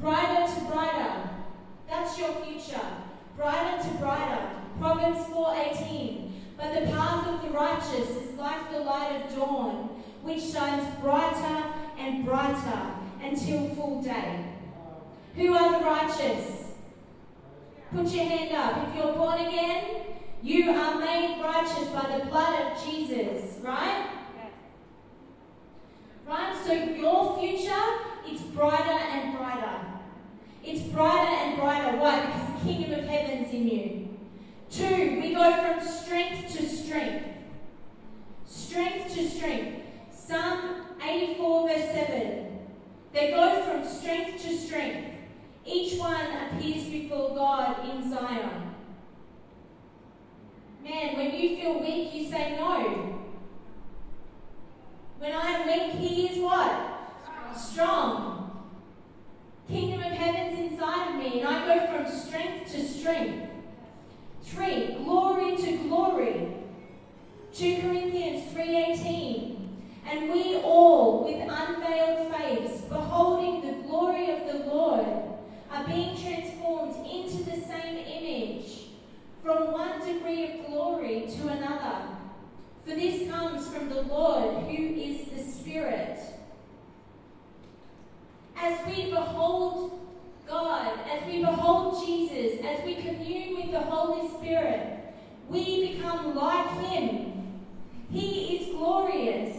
brighter 0.00 0.54
to 0.54 0.60
brighter. 0.66 1.30
That's 1.88 2.18
your 2.18 2.32
future. 2.44 2.86
Brighter 3.36 3.82
to 3.82 3.94
brighter. 3.98 4.50
Proverbs 4.78 5.26
4:18. 5.30 6.32
But 6.56 6.74
the 6.74 6.86
path 6.92 7.26
of 7.26 7.42
the 7.42 7.50
righteous 7.50 8.10
is 8.10 8.38
like 8.38 8.70
the 8.70 8.80
light 8.80 9.20
of 9.20 9.34
dawn, 9.34 10.02
which 10.22 10.42
shines 10.42 10.86
brighter 11.00 11.64
and 11.98 12.24
brighter 12.24 12.94
until 13.22 13.68
full 13.70 14.02
day. 14.02 14.44
Who 15.36 15.52
are 15.54 15.78
the 15.78 15.84
righteous? 15.84 16.64
Put 17.92 18.06
your 18.08 18.24
hand 18.24 18.54
up. 18.54 18.88
If 18.88 18.96
you're 18.96 19.14
born 19.14 19.40
again, 19.40 19.84
you 20.42 20.70
are 20.70 20.98
made 20.98 21.40
righteous 21.42 21.88
by 21.88 22.18
the 22.18 22.26
blood 22.26 22.72
of 22.72 22.84
Jesus, 22.84 23.58
right? 23.62 24.10
Yes. 24.36 24.52
Right? 26.26 26.56
So 26.64 26.72
your 26.72 27.38
future, 27.38 27.84
it's 28.26 28.42
brighter 28.42 28.90
and 28.90 29.36
brighter. 29.36 29.80
It's 30.64 30.82
brighter 30.82 31.34
and 31.34 31.60
brighter. 31.60 31.98
Why? 31.98 32.26
Because 32.26 32.62
the 32.62 32.68
kingdom 32.68 32.98
of 32.98 33.06
heaven's 33.06 33.52
in 33.52 33.68
you. 33.68 34.08
Two, 34.70 35.20
go 35.34 35.52
from 35.62 35.86
strength 35.86 36.56
to 36.56 36.66
strength. 36.66 37.26
Strength 38.46 39.14
to 39.14 39.28
strength. 39.28 39.82
Psalm 40.12 40.86
84, 41.02 41.68
verse 41.68 41.84
7. 41.92 42.58
They 43.12 43.30
go 43.30 43.62
from 43.62 43.86
strength 43.86 44.42
to 44.42 44.56
strength. 44.56 45.10
Each 45.66 45.98
one 45.98 46.26
appears 46.36 46.84
before 46.84 47.34
God 47.34 47.88
in 47.88 48.08
Zion. 48.08 48.74
Man, 50.82 51.16
when 51.16 51.34
you 51.34 51.56
feel 51.56 51.80
weak, 51.80 52.14
you 52.14 52.28
say 52.28 52.56
no. 52.56 53.20
When 55.18 55.32
I 55.32 55.50
am 55.52 55.66
weak, 55.66 55.94
He 55.96 56.26
is 56.28 56.42
what? 56.42 56.90
Strong. 57.56 58.62
Kingdom 59.68 60.00
of 60.00 60.12
heaven's 60.12 60.72
inside 60.72 61.10
of 61.10 61.16
me, 61.16 61.40
and 61.40 61.48
I 61.48 61.66
go 61.66 61.86
from 61.86 62.12
strength 62.12 62.70
to 62.72 62.84
strength. 62.86 63.53
Three, 64.44 64.94
glory 65.02 65.56
to 65.56 65.78
glory. 65.78 66.54
2 67.54 67.80
Corinthians 67.80 68.52
3:18. 68.52 69.54
And 70.06 70.30
we 70.30 70.56
all, 70.56 71.24
with 71.24 71.48
unveiled 71.48 72.34
face, 72.34 72.82
beholding 72.82 73.62
the 73.62 73.82
glory 73.88 74.30
of 74.30 74.46
the 74.46 74.70
Lord, 74.70 75.06
are 75.72 75.84
being 75.86 76.16
transformed 76.16 76.94
into 77.06 77.42
the 77.42 77.56
same 77.56 77.96
image, 77.96 78.90
from 79.42 79.72
one 79.72 79.98
degree 80.06 80.44
of 80.44 80.66
glory 80.66 81.26
to 81.36 81.48
another. 81.48 82.08
For 82.84 82.90
this 82.90 83.30
comes 83.30 83.66
from 83.68 83.88
the 83.88 84.02
Lord, 84.02 84.64
who 84.64 84.94
is 84.94 85.28
the 85.30 85.42
Spirit. 85.42 86.18
As 88.56 88.86
we 88.86 89.10
behold 89.10 90.00
God, 90.46 90.98
as 91.10 91.26
we 91.26 91.40
behold 91.40 92.04
Jesus, 92.06 92.64
as 92.64 92.84
we 92.84 92.96
commune 92.96 93.56
with 93.56 93.72
the 93.72 93.80
Holy 93.80 94.28
Spirit, 94.28 95.14
we 95.48 95.94
become 95.94 96.34
like 96.34 96.70
Him. 96.86 97.60
He 98.10 98.56
is 98.56 98.74
glorious. 98.76 99.56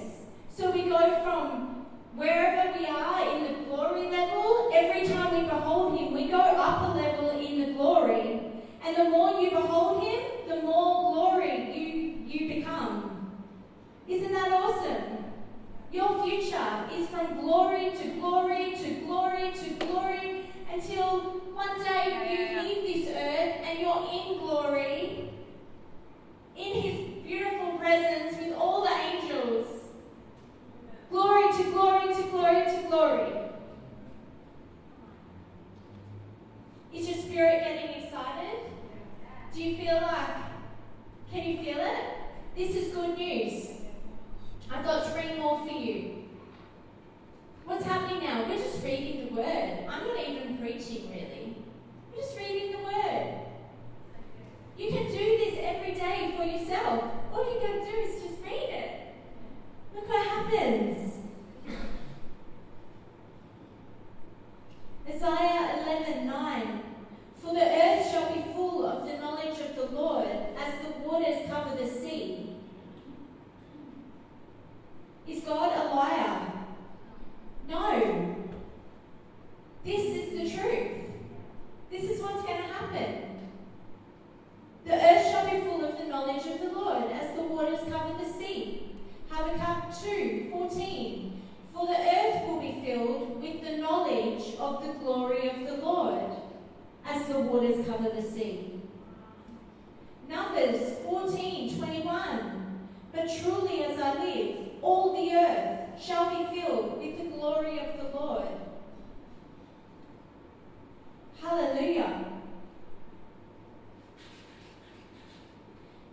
So 0.56 0.72
we 0.72 0.84
go 0.84 1.22
from 1.24 1.86
wherever 2.16 2.78
we 2.78 2.86
are 2.86 3.36
in 3.36 3.44
the 3.44 3.60
glory 3.66 4.10
level, 4.10 4.72
every 4.74 5.08
time 5.08 5.36
we 5.36 5.50
behold 5.50 5.98
Him, 5.98 6.14
we 6.14 6.30
go 6.30 6.40
up 6.40 6.96
a 6.96 6.98
level 6.98 7.30
in 7.40 7.60
the 7.60 7.74
glory. 7.74 8.42
And 8.84 8.96
the 8.96 9.06
more 9.06 9.40
you 9.40 9.50
behold 9.50 10.04
Him, 10.04 10.22
the 10.48 10.62
more 10.62 11.14
glory 11.14 11.74
you, 11.74 12.26
you 12.26 12.56
become. 12.56 13.34
Isn't 14.08 14.32
that 14.32 14.52
awesome? 14.52 15.26
Your 15.92 16.24
future 16.24 16.90
is 16.94 17.08
from 17.08 17.40
glory 17.42 17.92
to 17.92 18.08
glory 18.20 18.76
to 18.76 18.94
glory 19.06 19.52
to 19.52 19.86
glory 19.86 20.45
until 20.76 21.20
one 21.54 21.82
day 21.82 22.52
you 22.52 22.62
leave 22.62 23.06
this 23.06 23.16
earth 23.16 23.66
and 23.66 23.80
you're 23.80 24.10
in 24.12 24.40
glory, 24.40 25.30
in 26.58 26.74
His 26.82 27.24
beautiful 27.24 27.78
presence 27.78 28.38
with 28.38 28.58
all 28.58 28.84
the 28.84 28.92
angels. 28.92 29.68
Glory 31.10 31.52
to 31.54 31.64
glory 31.72 32.14
to 32.14 32.24
glory 32.24 32.66
to 32.66 32.88
glory. 32.90 33.32
Is 36.94 37.08
your 37.08 37.18
spirit 37.20 37.64
getting 37.64 38.04
excited? 38.04 38.60
Do 39.54 39.64
you 39.64 39.78
feel 39.78 39.96
like, 39.96 40.36
can 41.32 41.44
you 41.44 41.58
feel 41.58 41.80
it? 41.80 42.04
This 42.58 42.76
is 42.76 42.94
good 42.94 43.18
news. 43.18 43.68
I've 44.70 44.84
got 44.84 45.14
three 45.14 45.38
more 45.38 45.66
for 45.66 45.74
you. 45.74 46.25
What's 47.76 47.88
happening 47.88 48.24
now? 48.24 48.46
We're 48.48 48.58
just 48.58 48.82
reading 48.86 49.26
the 49.26 49.42
word. 49.42 49.86
I'm 49.90 50.08
not 50.08 50.18
even 50.18 50.58
preaching 50.60 51.10
really. 51.10 51.58
We're 52.10 52.22
just 52.22 52.38
reading 52.38 52.72
the 52.72 52.78
word. 52.78 53.34
You 54.78 54.92
can 54.92 55.08
do 55.08 55.18
this 55.18 55.60
every 55.60 55.92
day 55.92 56.36
for 56.38 56.46
yourself. 56.46 57.04
All 57.34 57.54
you 57.54 57.60
gotta 57.60 57.92
do 57.92 57.98
is 57.98 58.24
just 58.24 58.42
read 58.46 58.70
it. 58.70 58.92
Look 59.94 60.08
what 60.08 60.26
happens. 60.26 61.16
Isaiah 65.10 65.84
11 65.86 66.28
9. 66.28 66.82
For 67.40 67.54
the 67.56 67.62
earth 67.62 68.10
shall 68.10 68.34
be 68.34 68.54
full 68.54 68.86
of 68.86 69.06
the 69.06 69.18
knowledge 69.18 69.60
of 69.60 69.76
the 69.76 69.94
Lord 69.94 70.30
as 70.58 70.74
the 70.82 71.06
waters 71.06 71.46
cover 71.50 71.76
the 71.76 71.90
sea. 71.90 72.56
Is 75.28 75.44
God 75.44 75.74
a 75.74 75.94
liar? 75.94 76.54
No. 77.68 78.36
This 79.84 80.02
is 80.02 80.30
the 80.32 80.58
truth. 80.58 80.92
This 81.92 82.04
is 82.04 82.22
what's 82.22 82.44
going 82.44 82.58
to 82.58 82.68
happen. 82.68 83.16
The 84.86 84.94
earth 84.94 85.32
shall 85.32 85.50
be 85.50 85.62
full 85.62 85.84
of 85.84 85.98
the 85.98 86.06
knowledge 86.06 86.46
of 86.46 86.60
the 86.60 86.78
Lord 86.78 87.12
as 87.12 87.36
the 87.36 87.44
waters 87.44 87.80
cover 87.90 88.24
the 88.24 88.32
sea. 88.32 88.96
Habakkuk 89.30 90.00
2 90.04 90.50
14. 90.52 91.42
For 91.74 91.88
the 91.88 92.00
earth 92.00 92.48
will 92.48 92.62
be 92.62 92.82
filled 92.86 93.42
with 93.42 93.64
the 93.64 93.78
knowledge 93.78 94.56
of 94.60 94.86
the 94.86 94.94
glory 94.94 95.50
of 95.50 95.68
the 95.68 95.84
Lord 95.84 96.32
the 97.28 97.40
waters 97.40 97.86
cover 97.86 98.10
the 98.10 98.22
sea. 98.22 98.82
Numbers 100.30 101.00
14 101.04 101.78
21. 101.78 102.80
But 103.14 103.30
truly 103.42 103.84
as 103.84 104.00
I 104.00 104.24
live, 104.24 104.58
all 104.82 105.14
the 105.14 105.34
earth 105.34 106.02
shall 106.02 106.30
be 106.30 106.60
filled 106.60 106.98
with 106.98 107.18
the 107.18 107.38
glory 107.38 107.80
of 107.80 107.98
the 107.98 108.18
Lord. 108.18 108.48
Hallelujah. 111.42 112.26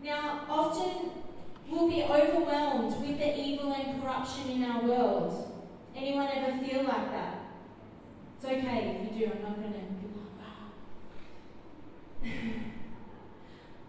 Now, 0.02 0.44
often 0.48 1.10
we'll 1.68 1.88
be 1.88 2.02
overwhelmed 2.02 3.00
with 3.00 3.18
the 3.18 3.38
evil 3.38 3.72
and 3.72 4.02
corruption 4.02 4.50
in 4.50 4.64
our 4.64 4.82
world. 4.82 5.62
Anyone 5.96 6.28
ever 6.34 6.58
feel 6.64 6.82
like 6.84 7.10
that? 7.10 7.38
It's 8.36 8.46
okay 8.46 9.00
if 9.00 9.12
you 9.12 9.26
do, 9.26 9.32
I'm 9.32 9.42
not 9.42 9.60
going 9.60 9.72
to. 9.72 10.01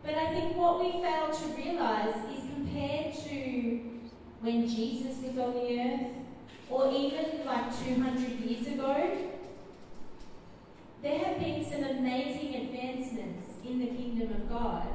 But 0.04 0.16
I 0.16 0.34
think 0.34 0.56
what 0.56 0.80
we 0.80 0.92
fail 1.02 1.32
to 1.32 1.46
realize 1.56 2.16
is 2.36 2.44
compared 2.54 3.14
to 3.14 3.80
when 4.42 4.68
Jesus 4.68 5.18
was 5.24 5.38
on 5.38 5.54
the 5.54 5.80
earth, 5.80 6.08
or 6.70 6.92
even 6.92 7.46
like 7.46 7.86
200 7.86 8.40
years 8.42 8.68
ago, 8.68 9.18
there 11.02 11.20
have 11.20 11.40
been 11.40 11.64
some 11.64 11.84
amazing 11.84 12.56
advancements 12.56 13.46
in 13.66 13.80
the 13.80 13.88
kingdom 13.88 14.32
of 14.32 14.50
God. 14.50 14.88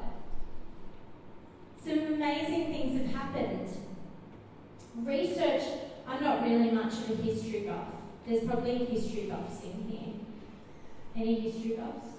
Some 1.82 1.98
amazing 1.98 2.72
things 2.72 3.00
have 3.00 3.14
happened. 3.14 3.68
Research, 4.96 5.62
I'm 6.06 6.22
not 6.22 6.42
really 6.42 6.70
much 6.70 6.92
of 6.92 7.10
a 7.10 7.22
history 7.22 7.60
buff. 7.60 7.88
There's 8.26 8.44
probably 8.44 8.84
history 8.84 9.26
buffs 9.30 9.62
in 9.64 9.88
here. 9.88 10.14
Any 11.16 11.40
history 11.40 11.76
buffs? 11.76 12.17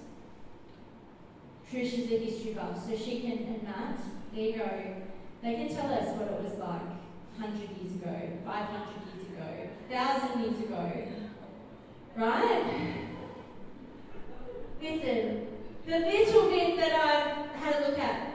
Trish 1.70 1.98
is 2.00 2.10
a 2.10 2.18
history 2.18 2.54
buff, 2.54 2.84
so 2.84 2.96
she 2.96 3.20
can, 3.20 3.38
and 3.46 3.62
Matt, 3.62 4.00
there 4.34 4.44
you 4.44 4.56
go. 4.56 4.70
They 5.40 5.54
can 5.54 5.68
tell 5.68 5.92
us 5.92 6.16
what 6.18 6.26
it 6.26 6.42
was 6.42 6.58
like 6.58 6.82
100 7.38 7.60
years 7.78 7.94
ago, 7.94 8.38
500 8.44 8.88
years 9.14 9.28
ago, 9.30 9.68
1,000 9.88 10.40
years 10.40 10.60
ago. 10.64 10.92
Right? 12.16 13.06
Listen, 14.82 15.46
the 15.86 15.98
little 16.00 16.50
bit 16.50 16.76
that 16.76 16.92
I've 16.92 17.54
had 17.54 17.82
a 17.82 17.88
look 17.88 17.98
at, 18.00 18.34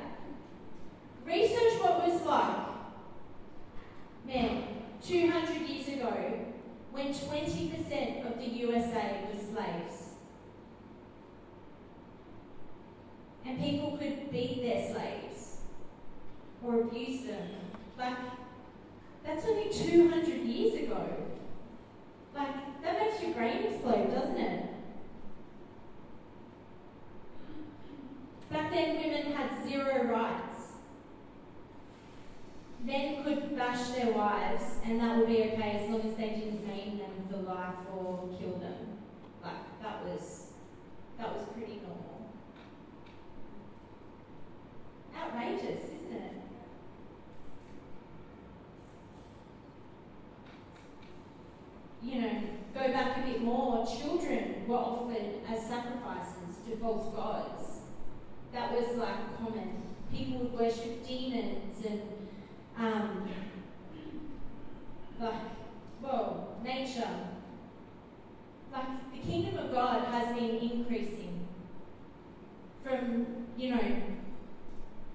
research 1.26 1.74
what 1.82 2.08
was 2.08 2.22
like, 2.22 2.56
man, 4.26 4.64
200 5.06 5.68
years 5.68 5.88
ago, 5.90 6.14
when 6.92 7.08
20% 7.14 8.32
of 8.32 8.38
the 8.38 8.46
USA 8.46 9.28
was 9.30 9.42
slaves. 9.52 9.95
And 13.46 13.60
people 13.60 13.98
could 13.98 14.32
beat 14.32 14.64
their 14.64 14.92
slaves 14.92 15.58
or 16.64 16.82
abuse 16.82 17.26
them. 17.26 17.48
Like, 17.98 18.18
that's 19.24 19.46
only 19.46 19.70
200 19.72 20.28
years 20.42 20.84
ago. 20.84 21.08
Like, 22.36 22.82
that 22.82 23.00
makes 23.00 23.22
your 23.22 23.34
brain 23.34 23.64
explode, 23.64 24.12
doesn't 24.12 24.38
it? 24.38 24.70
Back 28.52 28.72
then, 28.72 28.98
women 28.98 29.32
had 29.34 29.68
zero 29.68 30.06
rights. 30.06 30.74
Men 32.84 33.24
could 33.24 33.56
bash 33.56 33.90
their 33.90 34.14
wives, 34.14 34.64
and 34.84 35.00
that 35.00 35.18
would 35.18 35.28
be 35.28 35.44
okay 35.44 35.82
as 35.84 35.90
long 35.90 36.02
as 36.02 36.16
they 36.16 36.30
didn't 36.30 36.68
maim 36.68 37.00
them 37.00 37.28
for 37.30 37.38
life 37.38 37.76
or 37.96 38.30
kill 38.40 38.60
them. 38.60 39.00
Like, 39.44 39.82
that 39.82 40.06
was, 40.06 40.52
that 41.18 41.34
was 41.34 41.48
pretty 41.54 41.82
normal. 41.82 42.25
Outrageous, 45.18 45.84
isn't 45.84 46.14
it? 46.14 46.32
You 52.04 52.22
know, 52.22 52.42
go 52.74 52.92
back 52.92 53.18
a 53.18 53.22
bit 53.28 53.42
more, 53.42 53.86
children 53.86 54.68
were 54.68 54.78
offered 54.78 55.42
as 55.50 55.66
sacrifices 55.66 56.58
to 56.68 56.78
false 56.78 57.14
gods. 57.16 57.82
That 58.54 58.72
was 58.72 58.98
like 58.98 59.38
common. 59.38 59.82
People 60.14 60.40
would 60.40 60.54
worship 60.54 61.06
demons 61.06 61.86
and, 61.86 62.02
um, 62.78 63.28
like, 65.20 65.34
whoa, 66.02 66.56
nature. 66.64 67.30
Like, 68.72 69.12
the 69.12 69.20
kingdom 69.20 69.58
of 69.58 69.72
God 69.74 70.06
has 70.06 70.36
been 70.38 70.58
increasing 70.58 71.48
from, 72.84 73.26
you 73.58 73.76
know, 73.76 73.82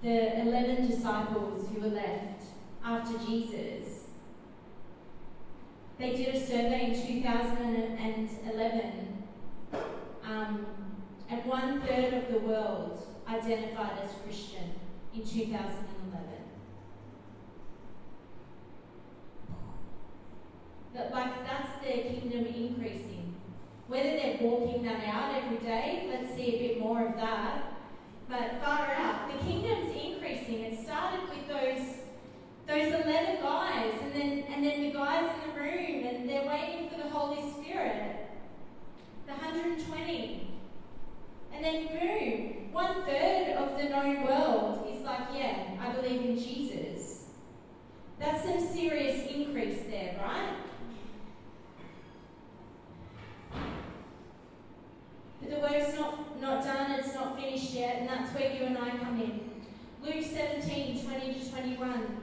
the 0.01 0.41
11 0.41 0.87
disciples 0.87 1.69
who 1.69 1.81
were 1.81 1.89
left 1.89 2.43
after 2.83 3.19
Jesus. 3.19 4.05
They 5.99 6.15
did 6.15 6.33
a 6.33 6.39
survey 6.39 6.91
in 6.91 7.21
2011, 7.21 9.23
um, 10.23 10.65
and 11.29 11.45
one 11.45 11.81
third 11.81 12.15
of 12.15 12.31
the 12.31 12.39
world 12.39 13.05
identified 13.27 13.99
as 14.03 14.09
Christian 14.23 14.73
in 15.13 15.21
2011. 15.21 16.25
That, 20.95 21.13
like, 21.13 21.45
that's 21.45 21.79
their 21.83 22.11
kingdom 22.11 22.47
increasing. 22.47 23.35
Whether 23.87 24.09
they're 24.09 24.39
walking 24.41 24.81
that 24.83 25.05
out 25.05 25.35
every 25.35 25.57
day, 25.57 26.07
let's 26.09 26.33
see 26.35 26.55
a 26.55 26.67
bit 26.67 26.79
more 26.79 27.05
of 27.05 27.15
that 27.17 27.71
but 28.31 28.63
far 28.63 28.93
out. 28.93 29.29
The 29.29 29.45
kingdom's 29.45 29.93
increasing. 29.93 30.61
It 30.61 30.83
started 30.83 31.29
with 31.29 31.47
those 31.47 31.97
those 32.71 32.93
eleven 32.93 33.41
guys, 33.41 33.93
and 34.01 34.13
then 34.13 34.43
and 34.49 34.63
then 34.63 34.81
the 34.83 34.91
guys 34.91 35.29
in 35.35 35.53
the 35.53 35.59
room, 35.59 36.05
and 36.05 36.29
they're 36.29 36.47
waiting 36.47 36.89
for 36.89 36.97
the 36.97 37.09
Holy 37.09 37.51
Spirit. 37.51 38.15
The 39.27 39.33
120. 39.33 40.47
And 41.53 41.65
then 41.65 41.87
boom, 41.87 42.71
one 42.71 43.03
third 43.03 43.57
of 43.57 43.77
the 43.77 43.89
known 43.89 44.23
world 44.23 44.87
is 44.89 45.03
like, 45.03 45.27
yeah, 45.35 45.65
I 45.81 45.91
believe 45.91 46.21
in 46.21 46.37
Jesus. 46.37 47.25
That's 48.19 48.45
some 48.45 48.65
serious 48.73 49.29
increase 49.29 49.81
there, 49.89 50.17
right? 50.23 50.55
But 55.41 55.49
the 55.49 55.59
work's 55.59 55.93
not, 55.95 56.41
not 56.41 56.63
done, 56.63 56.91
it's 56.91 57.13
not 57.13 57.37
finished 57.37 57.73
yet, 57.73 57.97
and 57.97 58.09
that's 58.09 58.33
where 58.33 58.53
you 58.53 58.63
and 58.63 58.77
I 58.77 58.91
come 58.91 59.19
in. 59.19 59.51
Luke 60.01 60.23
17, 60.23 61.05
20 61.05 61.33
to 61.33 61.51
21. 61.51 62.20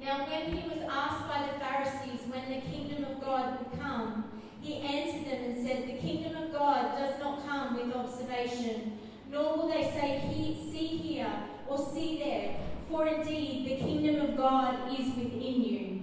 Now, 0.00 0.26
when 0.26 0.56
he 0.56 0.68
was 0.68 0.78
asked 0.90 1.28
by 1.28 1.46
the 1.46 1.58
Pharisees 1.58 2.26
when 2.28 2.48
the 2.48 2.60
kingdom 2.62 3.04
of 3.04 3.20
God 3.20 3.58
would 3.58 3.80
come, 3.80 4.24
he 4.62 4.80
answered 4.80 5.30
them 5.30 5.44
and 5.44 5.66
said, 5.66 5.86
The 5.86 6.00
kingdom 6.00 6.42
of 6.42 6.52
God 6.52 6.96
does 6.98 7.20
not 7.20 7.46
come 7.46 7.76
with 7.76 7.94
observation, 7.94 8.98
nor 9.30 9.56
will 9.56 9.68
they 9.68 9.82
say, 9.82 10.20
See 10.72 10.86
here 10.86 11.30
or 11.68 11.78
see 11.92 12.18
there, 12.18 12.56
for 12.88 13.06
indeed 13.06 13.66
the 13.66 13.76
kingdom 13.76 14.30
of 14.30 14.36
God 14.36 14.98
is 14.98 15.06
within 15.14 15.62
you. 15.62 16.00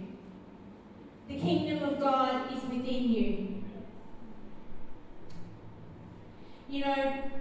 The 1.28 1.40
kingdom 1.40 1.84
of 1.84 2.00
God 2.00 2.54
is 2.56 2.64
within 2.64 3.12
you. 3.12 3.64
You 6.70 6.86
know, 6.86 6.94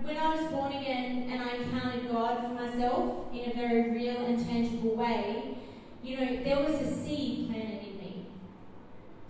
when 0.03 0.17
I 0.17 0.35
was 0.35 0.51
born 0.51 0.73
again 0.73 1.29
and 1.31 1.43
I 1.43 1.57
encountered 1.57 2.11
God 2.11 2.43
for 2.43 2.55
myself 2.55 3.27
in 3.33 3.51
a 3.51 3.55
very 3.55 3.91
real 3.91 4.25
and 4.25 4.45
tangible 4.49 4.97
way, 4.97 5.56
you 6.07 6.17
know, 6.17 6.45
there 6.45 6.63
was 6.63 6.81
a 6.81 7.05
seed 7.05 7.51
planted 7.51 7.83
in 7.83 7.99
me. 7.99 8.27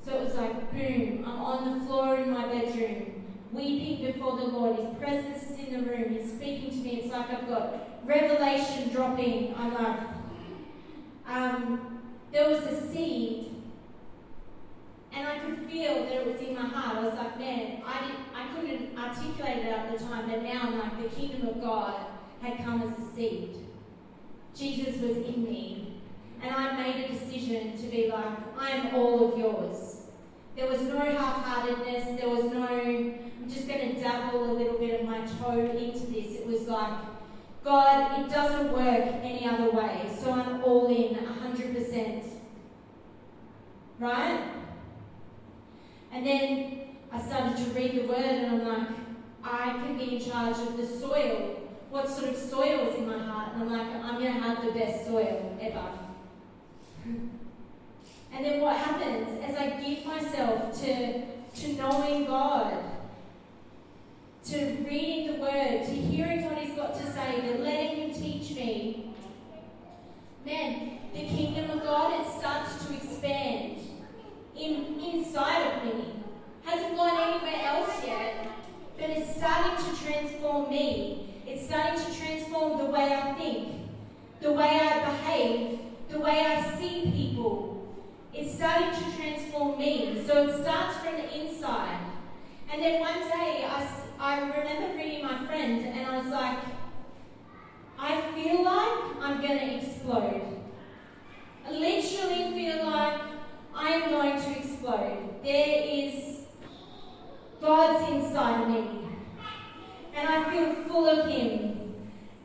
So 0.04 0.18
it 0.18 0.24
was 0.24 0.34
like, 0.34 0.70
boom, 0.72 1.24
I'm 1.26 1.40
on 1.40 1.78
the 1.78 1.84
floor 1.86 2.16
in 2.16 2.30
my 2.30 2.46
bedroom, 2.46 3.24
weeping 3.50 4.12
before 4.12 4.36
the 4.36 4.44
Lord. 4.44 4.76
His 4.76 4.94
presence 4.98 5.42
is 5.44 5.58
in 5.58 5.72
the 5.72 5.90
room. 5.90 6.10
He's 6.10 6.30
speaking 6.30 6.70
to 6.70 6.76
me. 6.76 7.00
It's 7.00 7.12
like 7.12 7.30
I've 7.30 7.48
got 7.48 8.04
revelation 8.04 8.90
dropping. 8.90 9.54
I'm 9.56 9.72
like, 9.72 10.00
um, 11.26 12.02
there 12.30 12.50
was 12.50 12.62
a 12.66 12.92
seed 12.92 13.52
and 15.16 15.26
I 15.26 15.38
could 15.38 15.70
feel 15.70 15.94
that 15.94 16.12
it 16.12 16.26
was 16.30 16.40
in 16.42 16.54
my 16.54 16.66
heart. 16.66 16.98
I 16.98 17.04
was 17.04 17.14
like, 17.14 17.38
man, 17.38 17.80
I, 17.86 18.06
didn't, 18.06 18.20
I 18.34 18.54
couldn't 18.54 18.98
articulate 18.98 19.64
it 19.64 19.72
at 19.72 19.98
the 19.98 20.04
time, 20.04 20.28
but 20.28 20.42
now 20.42 20.60
I'm 20.64 20.78
like, 20.78 21.02
the 21.02 21.08
kingdom 21.08 21.48
of 21.48 21.62
God 21.62 21.94
had 22.42 22.58
come 22.58 22.82
as 22.82 22.98
a 22.98 23.14
seed. 23.14 23.56
Jesus 24.54 25.00
was 25.00 25.16
in 25.16 25.42
me. 25.42 25.95
And 26.42 26.55
I 26.55 26.77
made 26.77 27.05
a 27.05 27.09
decision 27.12 27.77
to 27.77 27.87
be 27.87 28.09
like, 28.09 28.59
I 28.59 28.70
am 28.70 28.94
all 28.94 29.33
of 29.33 29.38
yours. 29.38 30.03
There 30.57 30.68
was 30.68 30.83
no 30.83 30.99
half 30.99 31.44
heartedness. 31.44 32.18
There 32.18 32.29
was 32.29 32.44
no, 32.44 32.66
I'm 32.66 33.49
just 33.49 33.68
going 33.68 33.94
to 33.94 34.01
dabble 34.01 34.51
a 34.51 34.53
little 34.53 34.79
bit 34.79 35.01
of 35.01 35.07
my 35.07 35.20
toe 35.27 35.61
into 35.61 36.07
this. 36.07 36.37
It 36.40 36.46
was 36.46 36.62
like, 36.62 36.99
God, 37.62 38.20
it 38.20 38.31
doesn't 38.31 38.72
work 38.72 39.07
any 39.22 39.46
other 39.46 39.70
way. 39.70 40.09
So 40.18 40.33
I'm 40.33 40.62
all 40.62 40.87
in 40.87 41.16
100%. 41.16 42.25
Right? 43.99 44.40
And 46.12 46.27
then 46.27 46.81
I 47.12 47.20
started 47.20 47.57
to 47.57 47.70
read 47.72 47.92
the 47.94 48.07
word 48.07 48.18
and 48.18 48.62
I'm 48.62 48.66
like, 48.66 48.88
I 49.42 49.72
can 49.72 49.99
be 49.99 50.16
in 50.16 50.31
charge 50.31 50.57
of 50.59 50.77
the 50.77 50.87
soil. 50.87 51.61
What 51.90 52.09
sort 52.09 52.31
of 52.31 52.37
soil 52.37 52.88
is 52.88 52.96
in 52.96 53.07
my 53.07 53.18
heart? 53.18 53.55
And 53.55 53.62
I'm 53.62 53.72
like, 53.72 53.87
I'm 54.03 54.20
going 54.20 54.35
to 54.35 54.40
have 54.40 54.64
the 54.64 54.72
best 54.72 55.07
soil 55.07 55.59
ever. 55.61 56.06
And 58.33 58.45
then 58.45 58.61
what 58.61 58.77
happens 58.77 59.40
as 59.42 59.57
I 59.57 59.81
give 59.81 60.05
myself 60.05 60.79
to, 60.83 61.23
to 61.23 61.73
knowing 61.75 62.27
God, 62.27 62.85
to 64.47 64.57
reading 64.88 65.33
the 65.33 65.40
Word, 65.40 65.85
to 65.85 65.92
hearing 65.92 66.45
what 66.45 66.59
He's 66.59 66.77
got 66.77 66.95
to 66.95 67.12
say, 67.12 67.40
to 67.40 67.59
letting 67.62 67.97
Him 67.97 68.12
teach 68.12 68.57
me, 68.57 69.14
man, 70.45 70.99
the 71.12 71.21
kingdom 71.21 71.71
of 71.71 71.85
God, 71.85 72.21
it 72.21 72.40
starts 72.40 72.85
to 72.87 72.95
expand 72.95 73.79
in, 74.57 75.01
inside 75.01 75.73
of 75.73 75.85
me. 75.85 76.05
Hasn't 76.64 76.97
gone 76.97 77.19
anywhere 77.19 77.64
else 77.64 78.05
yet, 78.05 78.49
but 78.99 79.11
it's 79.11 79.37
starting 79.37 79.85
to 79.85 80.05
transform 80.05 80.71
me. 80.71 81.42
It's 81.47 81.66
starting 81.66 82.05
to 82.05 82.19
transform 82.19 82.79
the 82.79 82.87
way 82.87 83.07
wave, 85.37 85.79
the 86.09 86.19
way 86.19 86.40
I 86.40 86.79
see 86.79 87.11
people, 87.14 87.95
it's 88.33 88.55
starting 88.55 88.90
to 88.90 89.16
transform 89.16 89.79
me. 89.79 90.23
So 90.27 90.49
it 90.49 90.62
starts 90.62 90.99
from 90.99 91.16
the 91.16 91.40
inside. 91.40 92.01
And 92.73 92.83
then 92.83 93.01
one 93.01 93.21
day, 93.21 93.66
I, 93.69 93.88
I 94.19 94.40
remember 94.40 94.97
reading 94.97 95.25
my 95.25 95.47
friend, 95.47 95.85
and 95.85 96.07
I 96.07 96.19
was 96.19 96.27
like, 96.27 96.59
I 97.99 98.21
feel 98.33 98.64
like 98.64 99.16
I'm 99.21 99.40
going 99.40 99.59
to 99.59 99.75
explode. 99.77 100.42
I 101.66 101.71
literally 101.71 102.53
feel 102.53 102.87
like 102.87 103.21
I 103.75 103.88
am 103.90 104.11
going 104.11 104.40
to 104.40 104.59
explode. 104.59 105.42
There 105.42 105.83
is 105.85 106.40
God's 107.61 108.12
inside 108.12 108.62
of 108.62 108.69
me. 108.69 109.09
And 110.14 110.29
I 110.29 110.51
feel 110.51 110.75
full 110.85 111.09
of 111.09 111.29
Him. 111.29 111.77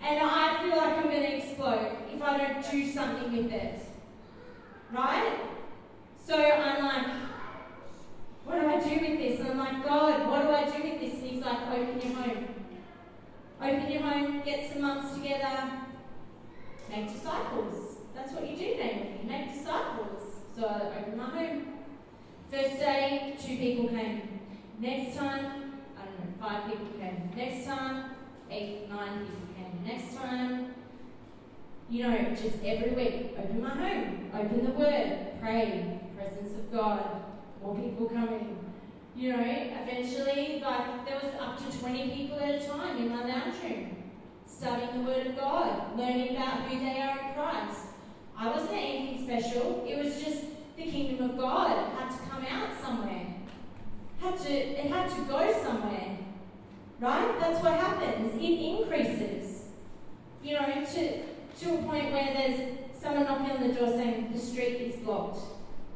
And 0.03 0.19
I 0.19 0.61
feel 0.61 0.77
like 0.77 0.97
I'm 0.97 1.03
going 1.03 1.21
to 1.21 1.37
explode 1.37 1.97
if 2.13 2.21
I 2.21 2.37
don't 2.37 2.71
do 2.71 2.91
something 2.91 3.31
with 3.31 3.51
it. 3.51 3.79
Right? 4.91 5.39
So 6.25 6.35
I'm 6.35 6.83
like, 6.83 7.15
what 8.45 8.61
do 8.61 8.67
I 8.67 8.79
do 8.79 8.89
with 8.89 9.19
this? 9.19 9.39
And 9.39 9.51
I'm 9.51 9.57
like, 9.57 9.83
God, 9.85 10.27
what 10.27 10.41
do 10.41 10.49
I 10.49 10.65
do 10.65 10.83
with 10.83 10.99
this? 10.99 11.13
And 11.21 11.29
He's 11.29 11.43
like, 11.43 11.61
open 11.67 12.01
your 12.01 12.21
home. 12.21 12.45
Open 13.61 13.91
your 13.91 14.01
home, 14.01 14.41
get 14.43 14.71
some 14.71 14.81
months 14.81 15.15
together, 15.15 15.71
make 16.89 17.13
disciples. 17.13 17.97
That's 18.15 18.33
what 18.33 18.49
you 18.49 18.57
do, 18.57 18.65
Naomi. 18.75 19.21
Make 19.27 19.53
disciples. 19.53 20.23
So 20.55 20.65
I 20.65 20.97
opened 20.97 21.17
my 21.17 21.25
home. 21.25 21.65
First 22.51 22.79
day, 22.79 23.37
two 23.41 23.55
people 23.55 23.87
came. 23.87 24.23
Next 24.77 25.15
time, 25.15 25.79
I 25.97 26.03
don't 26.03 26.19
know, 26.19 26.33
five 26.41 26.65
people 26.65 26.87
came. 26.99 27.31
Next 27.33 27.65
time, 27.65 28.11
eight, 28.49 28.89
nine 28.89 29.19
people 29.19 29.47
came. 29.55 29.85
Next 29.85 30.17
time, 30.17 30.75
you 31.89 32.03
know, 32.03 32.17
just 32.31 32.61
every 32.65 32.91
week, 32.91 33.37
open 33.39 33.61
my 33.61 33.69
home, 33.69 34.31
open 34.35 34.65
the 34.65 34.71
word, 34.71 35.27
pray, 35.39 36.01
presence 36.13 36.59
of 36.59 36.69
God, 36.73 37.23
more 37.63 37.73
people 37.73 38.07
coming. 38.07 38.57
You 39.15 39.31
know, 39.31 39.43
eventually, 39.43 40.61
like, 40.61 41.05
there 41.05 41.21
was 41.23 41.33
up 41.39 41.57
to 41.57 41.79
20 41.79 42.09
people 42.11 42.37
at 42.37 42.55
a 42.55 42.67
time 42.67 42.97
in 42.97 43.11
my 43.11 43.27
lounge 43.27 43.63
room, 43.63 43.95
studying 44.45 45.05
the 45.05 45.09
Word 45.09 45.27
of 45.27 45.37
God, 45.37 45.97
learning 45.97 46.35
about 46.35 46.63
who 46.63 46.79
they 46.79 46.99
are 46.99 47.17
in 47.17 47.33
Christ. 47.33 47.87
I 48.37 48.49
wasn't 48.51 48.73
anything 48.73 49.23
special, 49.25 49.85
it 49.87 50.03
was 50.03 50.21
just 50.21 50.43
the 50.75 50.91
kingdom 50.91 51.29
of 51.29 51.37
God. 51.37 51.69
Had 51.97 52.09
to 52.09 52.20
come 52.41 52.61
out 52.61 52.81
somewhere. 52.81 53.25
Had 54.19 54.37
to, 54.37 54.53
it 54.53 54.91
had 54.91 55.09
to 55.09 55.21
go 55.23 55.63
somewhere. 55.63 56.17
Right? 56.99 57.39
That's 57.39 57.63
what 57.63 57.73
happens. 57.73 58.35
It 58.35 58.43
increases. 58.43 59.63
You 60.43 60.53
know, 60.53 60.65
to, 60.65 61.19
to 61.59 61.73
a 61.73 61.83
point 61.83 62.11
where 62.11 62.33
there's 62.33 62.77
someone 62.99 63.23
knocking 63.23 63.51
on 63.51 63.67
the 63.67 63.73
door 63.73 63.87
saying, 63.89 64.31
the 64.31 64.39
street 64.39 64.81
is 64.81 64.95
blocked. 64.97 65.39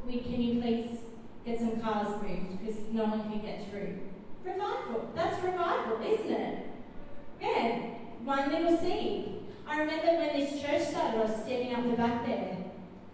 We, 0.05 0.19
can 0.19 0.41
you 0.41 0.61
please 0.61 0.99
get 1.45 1.59
some 1.59 1.79
cars 1.79 2.21
moved 2.21 2.59
because 2.59 2.81
no 2.91 3.05
one 3.05 3.29
can 3.29 3.41
get 3.41 3.69
through. 3.69 3.99
Revival. 4.43 5.11
That's 5.15 5.43
revival, 5.43 6.01
isn't 6.01 6.31
it? 6.31 6.65
Yeah. 7.41 7.79
One 8.23 8.51
little 8.51 8.77
seed. 8.77 9.31
I 9.67 9.79
remember 9.79 10.13
when 10.17 10.39
this 10.39 10.61
church 10.61 10.89
started, 10.89 11.19
I 11.19 11.23
was 11.23 11.43
standing 11.43 11.73
up 11.73 11.83
the 11.83 11.97
back 11.97 12.25
there. 12.25 12.57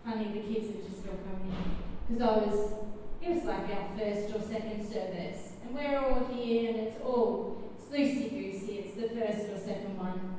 Funny, 0.06 0.26
the 0.26 0.54
kids 0.54 0.76
are 0.76 0.84
just 0.84 1.02
still 1.02 1.18
coming 1.26 1.54
in. 1.54 1.76
Because 2.08 2.22
I 2.22 2.38
was, 2.38 2.74
it 3.22 3.36
was 3.36 3.44
like 3.44 3.70
our 3.70 3.88
first 3.98 4.36
or 4.36 4.42
second 4.42 4.88
service. 4.88 5.54
And 5.64 5.76
we're 5.76 5.98
all 5.98 6.26
here 6.32 6.70
and 6.70 6.80
it's 6.80 7.02
all, 7.04 7.62
it's 7.78 7.86
loosey 7.88 8.30
goosey. 8.30 8.86
It's 8.86 8.96
the 8.96 9.10
first 9.10 9.50
or 9.50 9.60
second 9.60 9.98
one. 9.98 10.38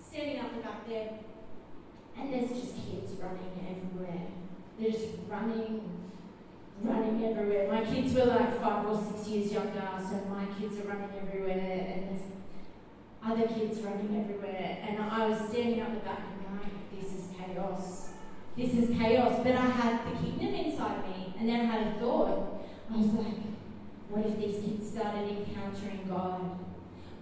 Standing 0.00 0.40
up 0.40 0.54
the 0.54 0.60
back 0.62 0.88
there. 0.88 1.10
And 2.18 2.32
there's 2.32 2.50
just 2.50 2.74
kids 2.74 3.12
running 3.22 3.54
everywhere. 3.70 4.26
They're 4.78 4.90
just 4.90 5.14
running, 5.28 6.10
running 6.82 7.24
everywhere. 7.24 7.70
My 7.70 7.84
kids 7.84 8.14
were 8.14 8.24
like 8.24 8.60
five 8.60 8.86
or 8.86 9.00
six 9.00 9.28
years 9.28 9.52
younger, 9.52 9.88
so 9.98 10.24
my 10.28 10.46
kids 10.58 10.78
are 10.78 10.88
running 10.88 11.10
everywhere, 11.20 11.94
and 11.94 12.08
there's 12.08 12.26
other 13.24 13.46
kids 13.46 13.80
running 13.80 14.20
everywhere. 14.20 14.78
And 14.82 14.98
I 15.02 15.28
was 15.28 15.48
standing 15.50 15.80
up 15.80 15.92
the 15.92 16.00
back 16.00 16.20
and 16.32 16.60
going, 16.60 16.70
this 16.98 17.12
is 17.12 17.28
chaos. 17.38 18.08
This 18.56 18.74
is 18.74 18.98
chaos. 18.98 19.40
But 19.42 19.54
I 19.54 19.66
had 19.66 20.00
the 20.06 20.18
kingdom 20.18 20.54
inside 20.54 21.06
me, 21.08 21.19
and 21.40 21.48
then 21.48 21.60
I 21.60 21.64
had 21.64 21.86
a 21.86 21.98
thought. 21.98 22.60
I 22.92 22.96
was 22.98 23.06
like, 23.14 23.40
what 24.10 24.26
if 24.26 24.36
these 24.36 24.62
kids 24.62 24.90
started 24.90 25.26
encountering 25.26 26.04
God? 26.06 26.58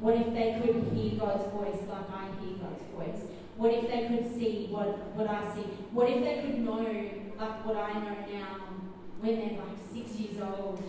What 0.01 0.17
if 0.17 0.35
they 0.35 0.61
could 0.61 0.93
hear 0.93 1.21
God's 1.21 1.53
voice 1.53 1.89
like 1.89 2.11
I 2.11 2.27
hear 2.43 2.57
God's 2.59 2.83
voice? 2.97 3.31
What 3.57 3.73
if 3.73 3.89
they 3.89 4.09
could 4.09 4.35
see 4.35 4.67
what, 4.71 5.15
what 5.15 5.31
I 5.31 5.55
see? 5.55 5.63
What 5.93 6.11
if 6.11 6.25
they 6.25 6.43
could 6.43 6.59
know 6.59 6.83
like 7.39 7.65
what 7.65 7.77
I 7.77 7.93
know 7.93 8.17
now 8.33 8.57
when 9.21 9.37
they're 9.37 9.59
like 9.59 9.79
six 9.93 10.19
years 10.19 10.43
old? 10.43 10.83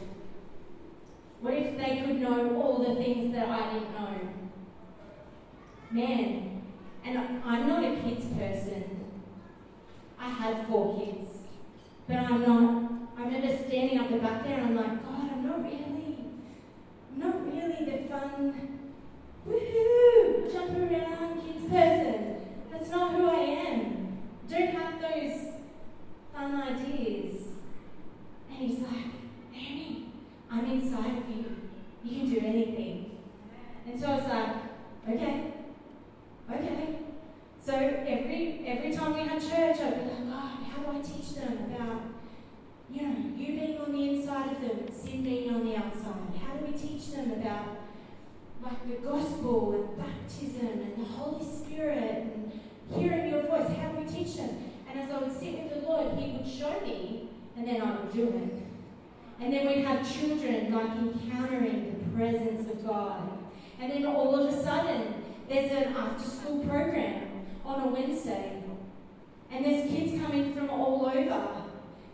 What 1.41 1.53
if 1.53 1.77
they 1.77 2.01
could 2.05 2.19
know 2.19 2.55
all 2.55 2.79
the 2.79 2.95
things 2.95 3.31
that 3.33 3.47
I 3.47 3.73
didn't 3.73 3.93
know? 3.93 4.19
Man, 5.91 6.63
and 7.05 7.17
I'm 7.45 7.67
not 7.67 7.83
a 7.83 7.95
kids 8.01 8.25
person. 8.25 9.05
I 10.19 10.29
had 10.29 10.67
four 10.67 10.99
kids, 10.99 11.27
but 12.07 12.17
I'm 12.17 12.41
not. 12.41 12.98
I 13.19 13.23
remember 13.23 13.57
standing 13.67 13.99
up 13.99 14.09
the 14.09 14.17
back 14.19 14.43
there 14.45 14.59
and 14.59 14.67
I'm 14.67 14.75
like, 14.77 15.03
God, 15.03 15.29
I'm 15.33 15.45
not 15.45 15.61
really, 15.61 16.19
not 17.17 17.45
really 17.45 17.83
the 17.83 18.07
fun, 18.07 18.79
woohoo, 19.45 20.49
jump 20.49 20.71
around 20.77 21.41
kids 21.41 21.69
person. 21.69 22.37
That's 22.71 22.89
not 22.89 23.11
who 23.11 23.27
I 23.29 23.39
am. 23.41 24.19
Don't 24.49 24.69
have 24.69 25.01
those 25.01 25.47
fun 26.33 26.61
ideas. 26.61 27.43
And 28.49 28.57
he's 28.57 28.79
like, 28.79 29.11
Naomi, 29.51 30.13
I'm 30.49 30.65
inside 30.71 31.17
of 31.17 31.29
you. 31.29 31.45
You 32.05 32.21
can 32.21 32.29
do 32.29 32.39
anything. 32.39 33.17
And 33.85 33.99
so 33.99 34.07
I 34.07 34.15
was 34.15 34.27
like, 34.27 34.55
okay, 35.09 35.53
okay. 36.49 36.99
So 37.61 37.73
every 37.73 38.63
every 38.65 38.95
time 38.95 39.13
we 39.13 39.19
had 39.27 39.41
church, 39.41 39.77
I'd 39.81 40.03
be 40.03 40.09
like, 40.09 40.29
God, 40.29 40.63
how 40.71 40.83
do 40.83 40.97
I 40.97 41.01
teach 41.01 41.35
them 41.35 41.57
about, 41.65 42.01
you 42.91 43.01
know, 43.01 43.15
you 43.37 43.47
being 43.47 43.77
on 43.79 43.91
the 43.91 44.09
inside 44.09 44.51
of 44.51 44.61
them 44.61 44.79
sin 44.91 45.23
being 45.23 45.53
on 45.53 45.65
the 45.65 45.75
outside? 45.75 46.13
How 46.41 46.53
do 46.55 46.65
we 46.65 46.77
teach 46.77 47.11
them 47.11 47.31
about 47.31 47.77
like 48.63 48.87
the 48.87 49.07
gospel 49.07 49.73
and 49.73 49.97
baptism 49.97 50.67
and 50.67 50.97
the 50.97 51.09
Holy 51.09 51.45
Spirit 51.45 52.23
and 52.23 52.59
hearing 52.93 53.29
your 53.29 53.43
voice? 53.43 53.69
How 53.77 53.91
do 53.91 54.01
we 54.01 54.05
teach 54.05 54.35
them? 54.37 54.71
And 54.89 54.99
as 54.99 55.11
I 55.11 55.19
would 55.19 55.37
sit 55.39 55.63
with 55.63 55.81
the 55.81 55.87
Lord, 55.87 56.17
He 56.17 56.37
would 56.37 56.47
show 56.47 56.79
me, 56.81 57.29
and 57.55 57.67
then 57.67 57.81
I 57.81 57.91
would 57.91 58.13
do 58.13 58.27
it. 58.27 58.63
And 59.39 59.53
then 59.53 59.67
we'd 59.67 59.85
have 59.85 60.11
children 60.11 60.73
like 60.73 60.91
encountering 60.97 61.99
the 61.99 62.17
presence 62.17 62.69
of 62.69 62.85
God. 62.85 63.29
And 63.79 63.91
then 63.91 64.05
all 64.05 64.35
of 64.35 64.53
a 64.53 64.63
sudden, 64.63 65.13
there's 65.47 65.71
an 65.71 65.95
after 65.95 66.29
school 66.29 66.65
program 66.65 67.45
on 67.65 67.87
a 67.87 67.87
Wednesday. 67.87 68.61
And 69.51 69.63
there's 69.63 69.89
kids 69.89 70.21
coming 70.21 70.53
from 70.53 70.69
all 70.69 71.05
over. 71.05 71.58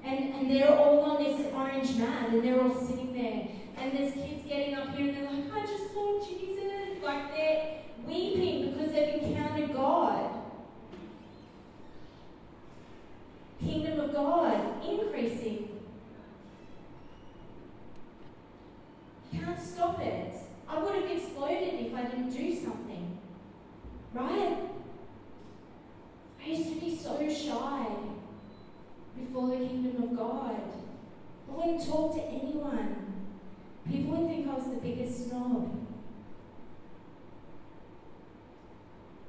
And, 0.06 0.36
and 0.36 0.52
they're 0.52 0.78
all 0.78 1.00
on 1.00 1.24
this 1.24 1.48
orange 1.52 1.96
mat 1.98 2.30
and 2.30 2.44
they're 2.44 2.62
all 2.62 2.76
sitting 2.86 3.12
there. 3.14 3.48
And 3.78 3.98
there's 3.98 4.14
kids 4.14 4.48
getting 4.48 4.76
up 4.76 4.96
here 4.96 5.08
and 5.08 5.18
they're 5.18 5.32
like, 5.32 5.54
I 5.54 5.66
just 5.66 5.94
saw 5.94 6.24
Jesus. 6.24 7.04
Like 7.04 7.36
they're 7.36 7.80
weeping 8.06 8.72
because 8.72 8.92
they've 8.92 9.24
encountered 9.24 9.74
God. 9.74 10.30
Kingdom 13.60 14.00
of 14.00 14.14
God 14.14 14.84
increasing. 14.88 15.70
Can't 19.34 19.60
stop 19.60 20.00
it. 20.02 20.34
I 20.70 20.84
would 20.84 20.96
have 20.96 21.12
exploded 21.12 21.74
if 21.86 21.96
I 21.96 22.04
didn't 22.04 22.30
do 22.30 22.56
something. 22.56 23.18
Right? 24.14 24.58
I 26.44 26.48
used 26.48 26.74
to 26.74 26.80
be 26.80 26.96
so 26.96 27.18
shy 27.28 27.88
before 29.18 29.50
the 29.50 29.58
kingdom 29.58 30.04
of 30.04 30.18
God. 30.18 30.62
I 31.50 31.56
wouldn't 31.56 31.86
talk 31.86 32.16
to 32.16 32.22
anyone. 32.22 32.96
People 33.90 34.18
would 34.18 34.30
think 34.30 34.48
I 34.48 34.54
was 34.56 34.66
the 34.66 34.82
biggest 34.82 35.30
snob. 35.30 35.86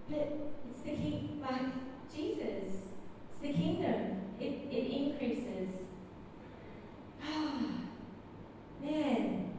But 0.09 0.38
it's 0.70 0.83
the 0.85 0.90
king, 0.90 1.40
like 1.42 1.62
Jesus. 2.14 2.92
It's 3.31 3.40
the 3.42 3.53
kingdom. 3.53 4.20
It, 4.38 4.68
it 4.70 4.87
increases. 4.87 5.70
Ah, 7.22 7.61
man. 8.83 9.51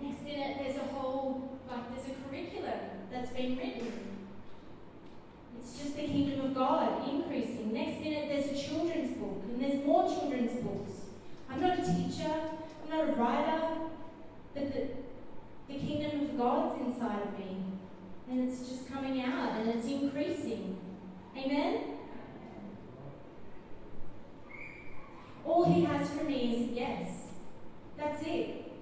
Next 0.00 0.22
minute, 0.22 0.58
there's 0.60 0.76
a 0.76 0.94
whole, 0.94 1.58
like, 1.68 1.94
there's 1.94 2.16
a 2.16 2.28
curriculum 2.28 2.80
that's 3.10 3.30
been 3.30 3.56
written. 3.56 3.92
It's 5.58 5.78
just 5.78 5.96
the 5.96 6.02
kingdom 6.02 6.46
of 6.46 6.54
God 6.54 7.08
increasing. 7.08 7.72
Next 7.72 8.00
minute, 8.00 8.28
there's 8.28 8.58
a 8.58 8.68
children's 8.68 9.16
book, 9.16 9.42
and 9.48 9.60
there's 9.60 9.84
more 9.84 10.04
children's 10.06 10.62
books. 10.62 10.92
I'm 11.50 11.60
not 11.60 11.78
a 11.78 11.82
teacher, 11.82 12.30
I'm 12.84 12.90
not 12.90 13.08
a 13.08 13.12
writer. 13.12 13.76
it's 19.76 19.86
increasing. 19.86 20.78
Amen? 21.36 21.80
All 25.44 25.64
he 25.64 25.84
has 25.84 26.10
for 26.10 26.24
me 26.24 26.54
is 26.54 26.70
a 26.70 26.72
yes. 26.72 27.08
That's 27.96 28.22
it. 28.22 28.72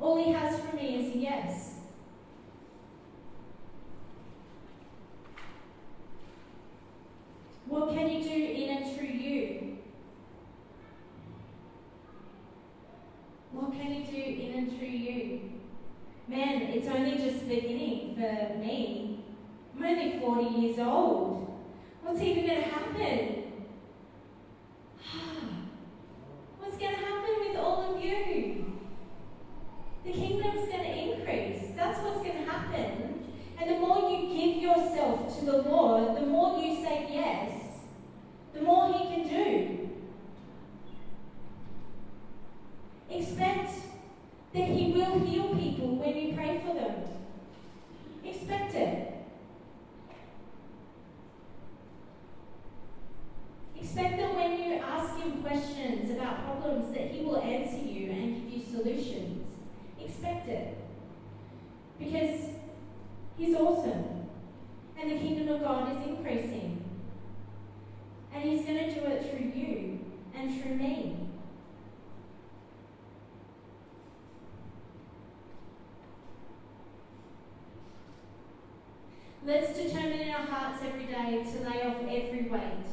All 0.00 0.16
he 0.16 0.32
has 0.32 0.60
for 0.60 0.76
me 0.76 1.06
is 1.06 1.14
a 1.14 1.18
yes. 1.18 1.72
What 7.66 7.90
can 7.90 8.08
he 8.08 8.22
do 8.22 8.44
in 8.44 8.76
and 8.76 8.96
through 8.96 9.06
you? 9.06 9.78
What 13.52 13.72
can 13.72 13.92
he 13.92 14.02
do 14.04 14.42
in 14.42 14.58
and 14.58 14.78
through 14.78 14.88
you? 14.88 15.40
Man, 16.28 16.62
it's 16.62 16.88
only 16.88 17.16
just 17.16 17.40
the 17.40 17.54
beginning 17.54 18.14
for 18.16 18.58
me. 18.58 19.06
I'm 19.76 19.84
only 19.84 20.18
40 20.18 20.60
years 20.60 20.78
old. 20.78 21.36
What's 22.02 22.20
even 22.20 22.46
going 22.46 22.62
to 22.62 22.68
happen? 22.68 23.42
What's 26.58 26.78
going 26.78 26.94
to 26.94 27.00
happen 27.00 27.34
with 27.40 27.56
all 27.56 27.94
of 27.94 28.02
you? 28.02 28.80
The 30.04 30.12
kingdom's 30.12 30.68
going 30.68 30.84
to 30.84 30.96
increase. 30.96 31.74
That's 31.76 31.98
what's 32.00 32.18
going 32.18 32.44
to 32.44 32.50
happen. 32.50 33.24
And 33.60 33.70
the 33.70 33.78
more 33.80 34.08
you 34.10 34.28
give 34.28 34.62
yourself 34.62 35.38
to 35.38 35.44
the 35.44 35.62
Lord, 35.62 36.16
the 36.16 36.26
more 36.26 36.62
you 36.62 36.76
say 36.76 37.06
yes, 37.10 37.80
the 38.54 38.62
more 38.62 38.92
He 38.92 39.04
can 39.14 39.28
do. 39.28 39.90
Expect 43.10 43.72
that 44.54 44.68
He 44.68 44.92
will 44.92 45.18
heal 45.18 45.54
people 45.56 45.96
when 45.96 46.16
you 46.16 46.34
pray 46.34 46.62
for 46.64 46.74
them. 46.74 46.94
Expect 48.24 48.74
it. 48.74 49.16
Expect 53.80 54.16
that 54.18 54.34
when 54.34 54.58
you 54.58 54.74
ask 54.76 55.16
Him 55.22 55.42
questions 55.42 56.10
about 56.10 56.44
problems, 56.44 56.92
that 56.92 57.10
He 57.10 57.24
will 57.24 57.38
answer 57.38 57.78
you 57.78 58.10
and 58.10 58.50
give 58.50 58.60
you 58.60 58.66
solutions. 58.66 59.46
Expect 59.98 60.48
it. 60.48 60.76
Because 61.98 62.40
He's 63.36 63.54
awesome. 63.54 64.28
And 64.98 65.10
the 65.10 65.16
kingdom 65.16 65.48
of 65.48 65.62
God 65.62 65.96
is 65.96 66.08
increasing. 66.08 66.84
And 68.32 68.44
He's 68.44 68.64
going 68.64 68.78
to 68.78 68.94
do 68.94 69.06
it 69.06 69.30
through 69.30 69.60
you 69.60 70.00
and 70.34 70.62
through 70.62 70.74
me. 70.74 71.16
Let's 79.46 79.78
determine 79.78 80.18
in 80.18 80.30
our 80.30 80.44
hearts 80.44 80.82
every 80.84 81.06
day 81.06 81.44
to 81.44 81.70
lay 81.70 81.82
off 81.86 82.00
every 82.00 82.48
weight 82.50 82.84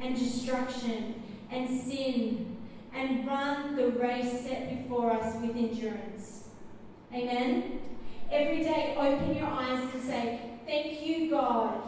and 0.00 0.18
distraction 0.18 1.22
and 1.48 1.68
sin 1.68 2.56
and 2.92 3.24
run 3.24 3.76
the 3.76 3.92
race 3.92 4.42
set 4.42 4.82
before 4.82 5.12
us 5.12 5.36
with 5.40 5.54
endurance. 5.54 6.48
Amen? 7.14 7.80
Every 8.32 8.64
day, 8.64 8.96
open 8.98 9.36
your 9.36 9.46
eyes 9.46 9.92
to 9.92 10.00
say, 10.00 10.40
Thank 10.66 11.06
you, 11.06 11.30
God. 11.30 11.82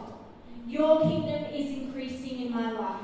Your 0.67 1.01
kingdom 1.01 1.45
is 1.53 1.77
increasing 1.77 2.45
in 2.45 2.51
my 2.51 2.71
life. 2.71 3.01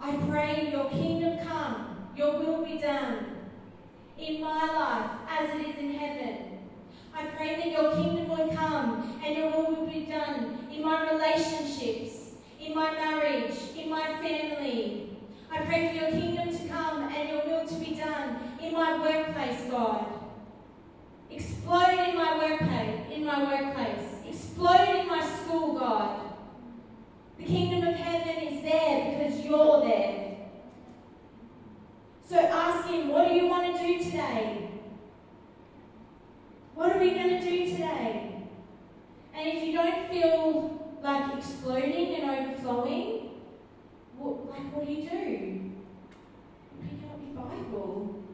I 0.00 0.16
pray 0.28 0.70
your 0.72 0.90
kingdom 0.90 1.46
come, 1.46 2.08
your 2.16 2.38
will 2.38 2.64
be 2.64 2.78
done 2.78 3.36
in 4.18 4.40
my 4.40 4.66
life 4.66 5.10
as 5.28 5.60
it 5.60 5.68
is 5.68 5.78
in 5.78 5.94
heaven. 5.94 6.58
I 7.14 7.24
pray 7.26 7.56
that 7.56 7.70
your 7.70 7.92
kingdom 7.92 8.28
would 8.28 8.54
come 8.54 9.20
and 9.24 9.36
your 9.36 9.50
will 9.50 9.76
would 9.76 9.92
be 9.92 10.04
done 10.04 10.68
in 10.70 10.82
my 10.82 11.10
relationships, 11.10 12.34
in 12.66 12.74
my 12.74 12.90
marriage, 12.90 13.54
in 13.76 13.88
my 13.88 14.04
family. 14.20 15.16
I 15.50 15.58
pray 15.64 15.88
for 15.88 15.94
your 15.94 16.10
kingdom 16.10 16.56
to 16.56 16.68
come 16.68 17.02
and 17.04 17.28
your 17.28 17.46
will 17.46 17.66
to 17.66 17.74
be 17.76 17.94
done 17.94 18.38
in 18.60 18.72
my 18.72 19.00
workplace, 19.00 19.70
God. 19.70 20.06
Explode 21.30 22.08
in 22.08 22.16
my 22.16 22.36
workplace, 22.38 23.00
in 23.12 23.24
my 23.24 23.44
workplace. 23.44 24.26
Explode 24.26 25.00
in 25.00 25.06
my 25.06 25.24
school, 25.24 25.78
God. 25.78 26.20
The 27.38 27.44
kingdom 27.44 27.88
of 27.88 27.94
heaven 27.94 28.42
is 28.48 28.62
there 28.62 29.18
because 29.18 29.44
you're 29.44 29.80
there. 29.82 30.36
So 32.28 32.36
ask 32.38 32.88
him, 32.88 33.08
what 33.08 33.28
do 33.28 33.34
you 33.34 33.46
want 33.46 33.76
to 33.76 33.82
do 33.82 34.02
today? 34.02 34.70
What 36.74 36.96
are 36.96 36.98
we 36.98 37.10
going 37.10 37.28
to 37.28 37.40
do 37.40 37.70
today? 37.70 38.42
And 39.32 39.48
if 39.48 39.62
you 39.64 39.72
don't 39.72 40.10
feel 40.10 40.85
like 41.06 41.38
exploding 41.38 42.16
and 42.16 42.30
overflowing, 42.30 43.30
what, 44.18 44.50
like 44.50 44.74
what 44.74 44.86
do 44.86 44.92
you 44.92 45.08
do? 45.08 45.16
You 45.16 45.72
pick 46.82 47.08
up 47.08 47.20
your 47.24 47.44
Bible. 47.44 48.24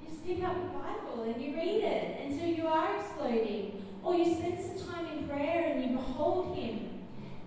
You 0.00 0.08
just 0.08 0.24
pick 0.24 0.44
up 0.44 0.54
your 0.54 0.80
Bible 0.80 1.22
and 1.24 1.42
you 1.42 1.56
read 1.56 1.82
it 1.82 2.20
until 2.26 2.48
you 2.48 2.66
are 2.68 2.96
exploding. 2.96 3.82
Or 4.04 4.14
you 4.14 4.36
spend 4.36 4.60
some 4.60 4.88
time 4.88 5.18
in 5.18 5.26
prayer 5.26 5.72
and 5.72 5.82
you 5.82 5.96
behold 5.96 6.56
Him 6.56 7.02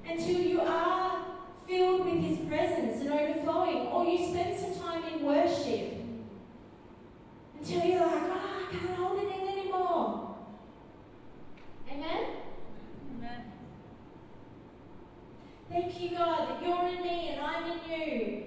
until 0.06 0.42
you 0.42 0.60
are 0.60 1.26
filled 1.66 2.06
with 2.06 2.20
His 2.20 2.40
presence 2.50 3.02
and 3.02 3.14
overflowing. 3.14 3.88
Or 3.88 4.04
you 4.04 4.28
spend 4.30 4.60
some 4.60 4.76
time 4.84 5.04
in 5.06 5.24
worship 5.24 5.94
until 7.58 7.86
you're 7.86 8.06
like, 8.06 8.24
ah, 8.24 8.42
oh, 8.44 8.68
I 8.68 8.76
can't 8.76 8.96
hold 8.98 9.20
it 9.20 9.40
in 9.40 9.48
anymore. 9.48 10.36
Amen? 11.90 12.26
Amen. 13.18 13.44
Thank 15.70 16.02
you, 16.02 16.18
God, 16.18 16.50
that 16.50 16.64
you're 16.66 16.88
in 16.88 17.04
me 17.04 17.30
and 17.30 17.42
I'm 17.42 17.72
in 17.72 17.80
you. 17.92 18.44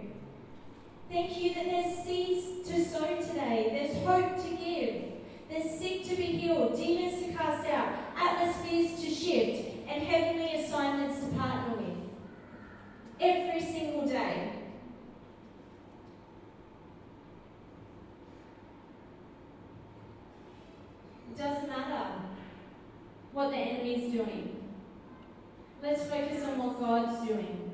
Thank 1.11 1.43
you 1.43 1.55
that 1.55 1.65
there's 1.65 2.05
seeds 2.05 2.69
to 2.69 2.85
sow 2.85 3.17
today, 3.17 3.69
there's 3.73 4.07
hope 4.07 4.37
to 4.45 4.57
give, 4.57 5.07
there's 5.51 5.81
sick 5.81 6.05
to 6.05 6.15
be 6.15 6.39
healed, 6.39 6.77
demons 6.77 7.27
to 7.27 7.33
cast 7.33 7.67
out, 7.69 7.89
atmospheres 8.17 9.01
to 9.01 9.11
shift, 9.11 9.89
and 9.89 10.05
heavenly 10.05 10.63
assignments 10.63 11.19
to 11.19 11.27
partner 11.37 11.79
with. 11.79 11.97
Every 13.21 13.61
single 13.61 14.07
day. 14.07 14.53
It 21.33 21.39
doesn't 21.39 21.69
matter 21.69 22.21
what 23.33 23.51
the 23.51 23.57
enemy 23.57 24.05
is 24.05 24.13
doing. 24.13 24.65
Let's 25.83 26.05
focus 26.05 26.45
on 26.45 26.59
what 26.59 26.79
God's 26.79 27.27
doing. 27.27 27.71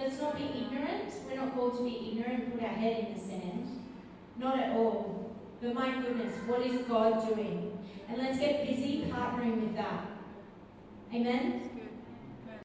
Let's 0.00 0.20
not 0.20 0.36
be 0.36 0.44
ignorant. 0.44 1.12
We're 1.28 1.36
not 1.36 1.54
called 1.54 1.76
to 1.78 1.82
be 1.82 2.12
ignorant, 2.12 2.52
put 2.52 2.62
our 2.62 2.68
head 2.68 3.08
in 3.08 3.14
the 3.14 3.20
sand. 3.20 3.84
Not 4.38 4.58
at 4.58 4.76
all. 4.76 5.34
But 5.60 5.74
my 5.74 6.00
goodness, 6.00 6.32
what 6.46 6.62
is 6.62 6.82
God 6.82 7.28
doing? 7.28 7.76
And 8.08 8.18
let's 8.18 8.38
get 8.38 8.66
busy 8.66 9.10
partnering 9.10 9.60
with 9.60 9.76
that. 9.76 10.06
Amen? 11.12 11.67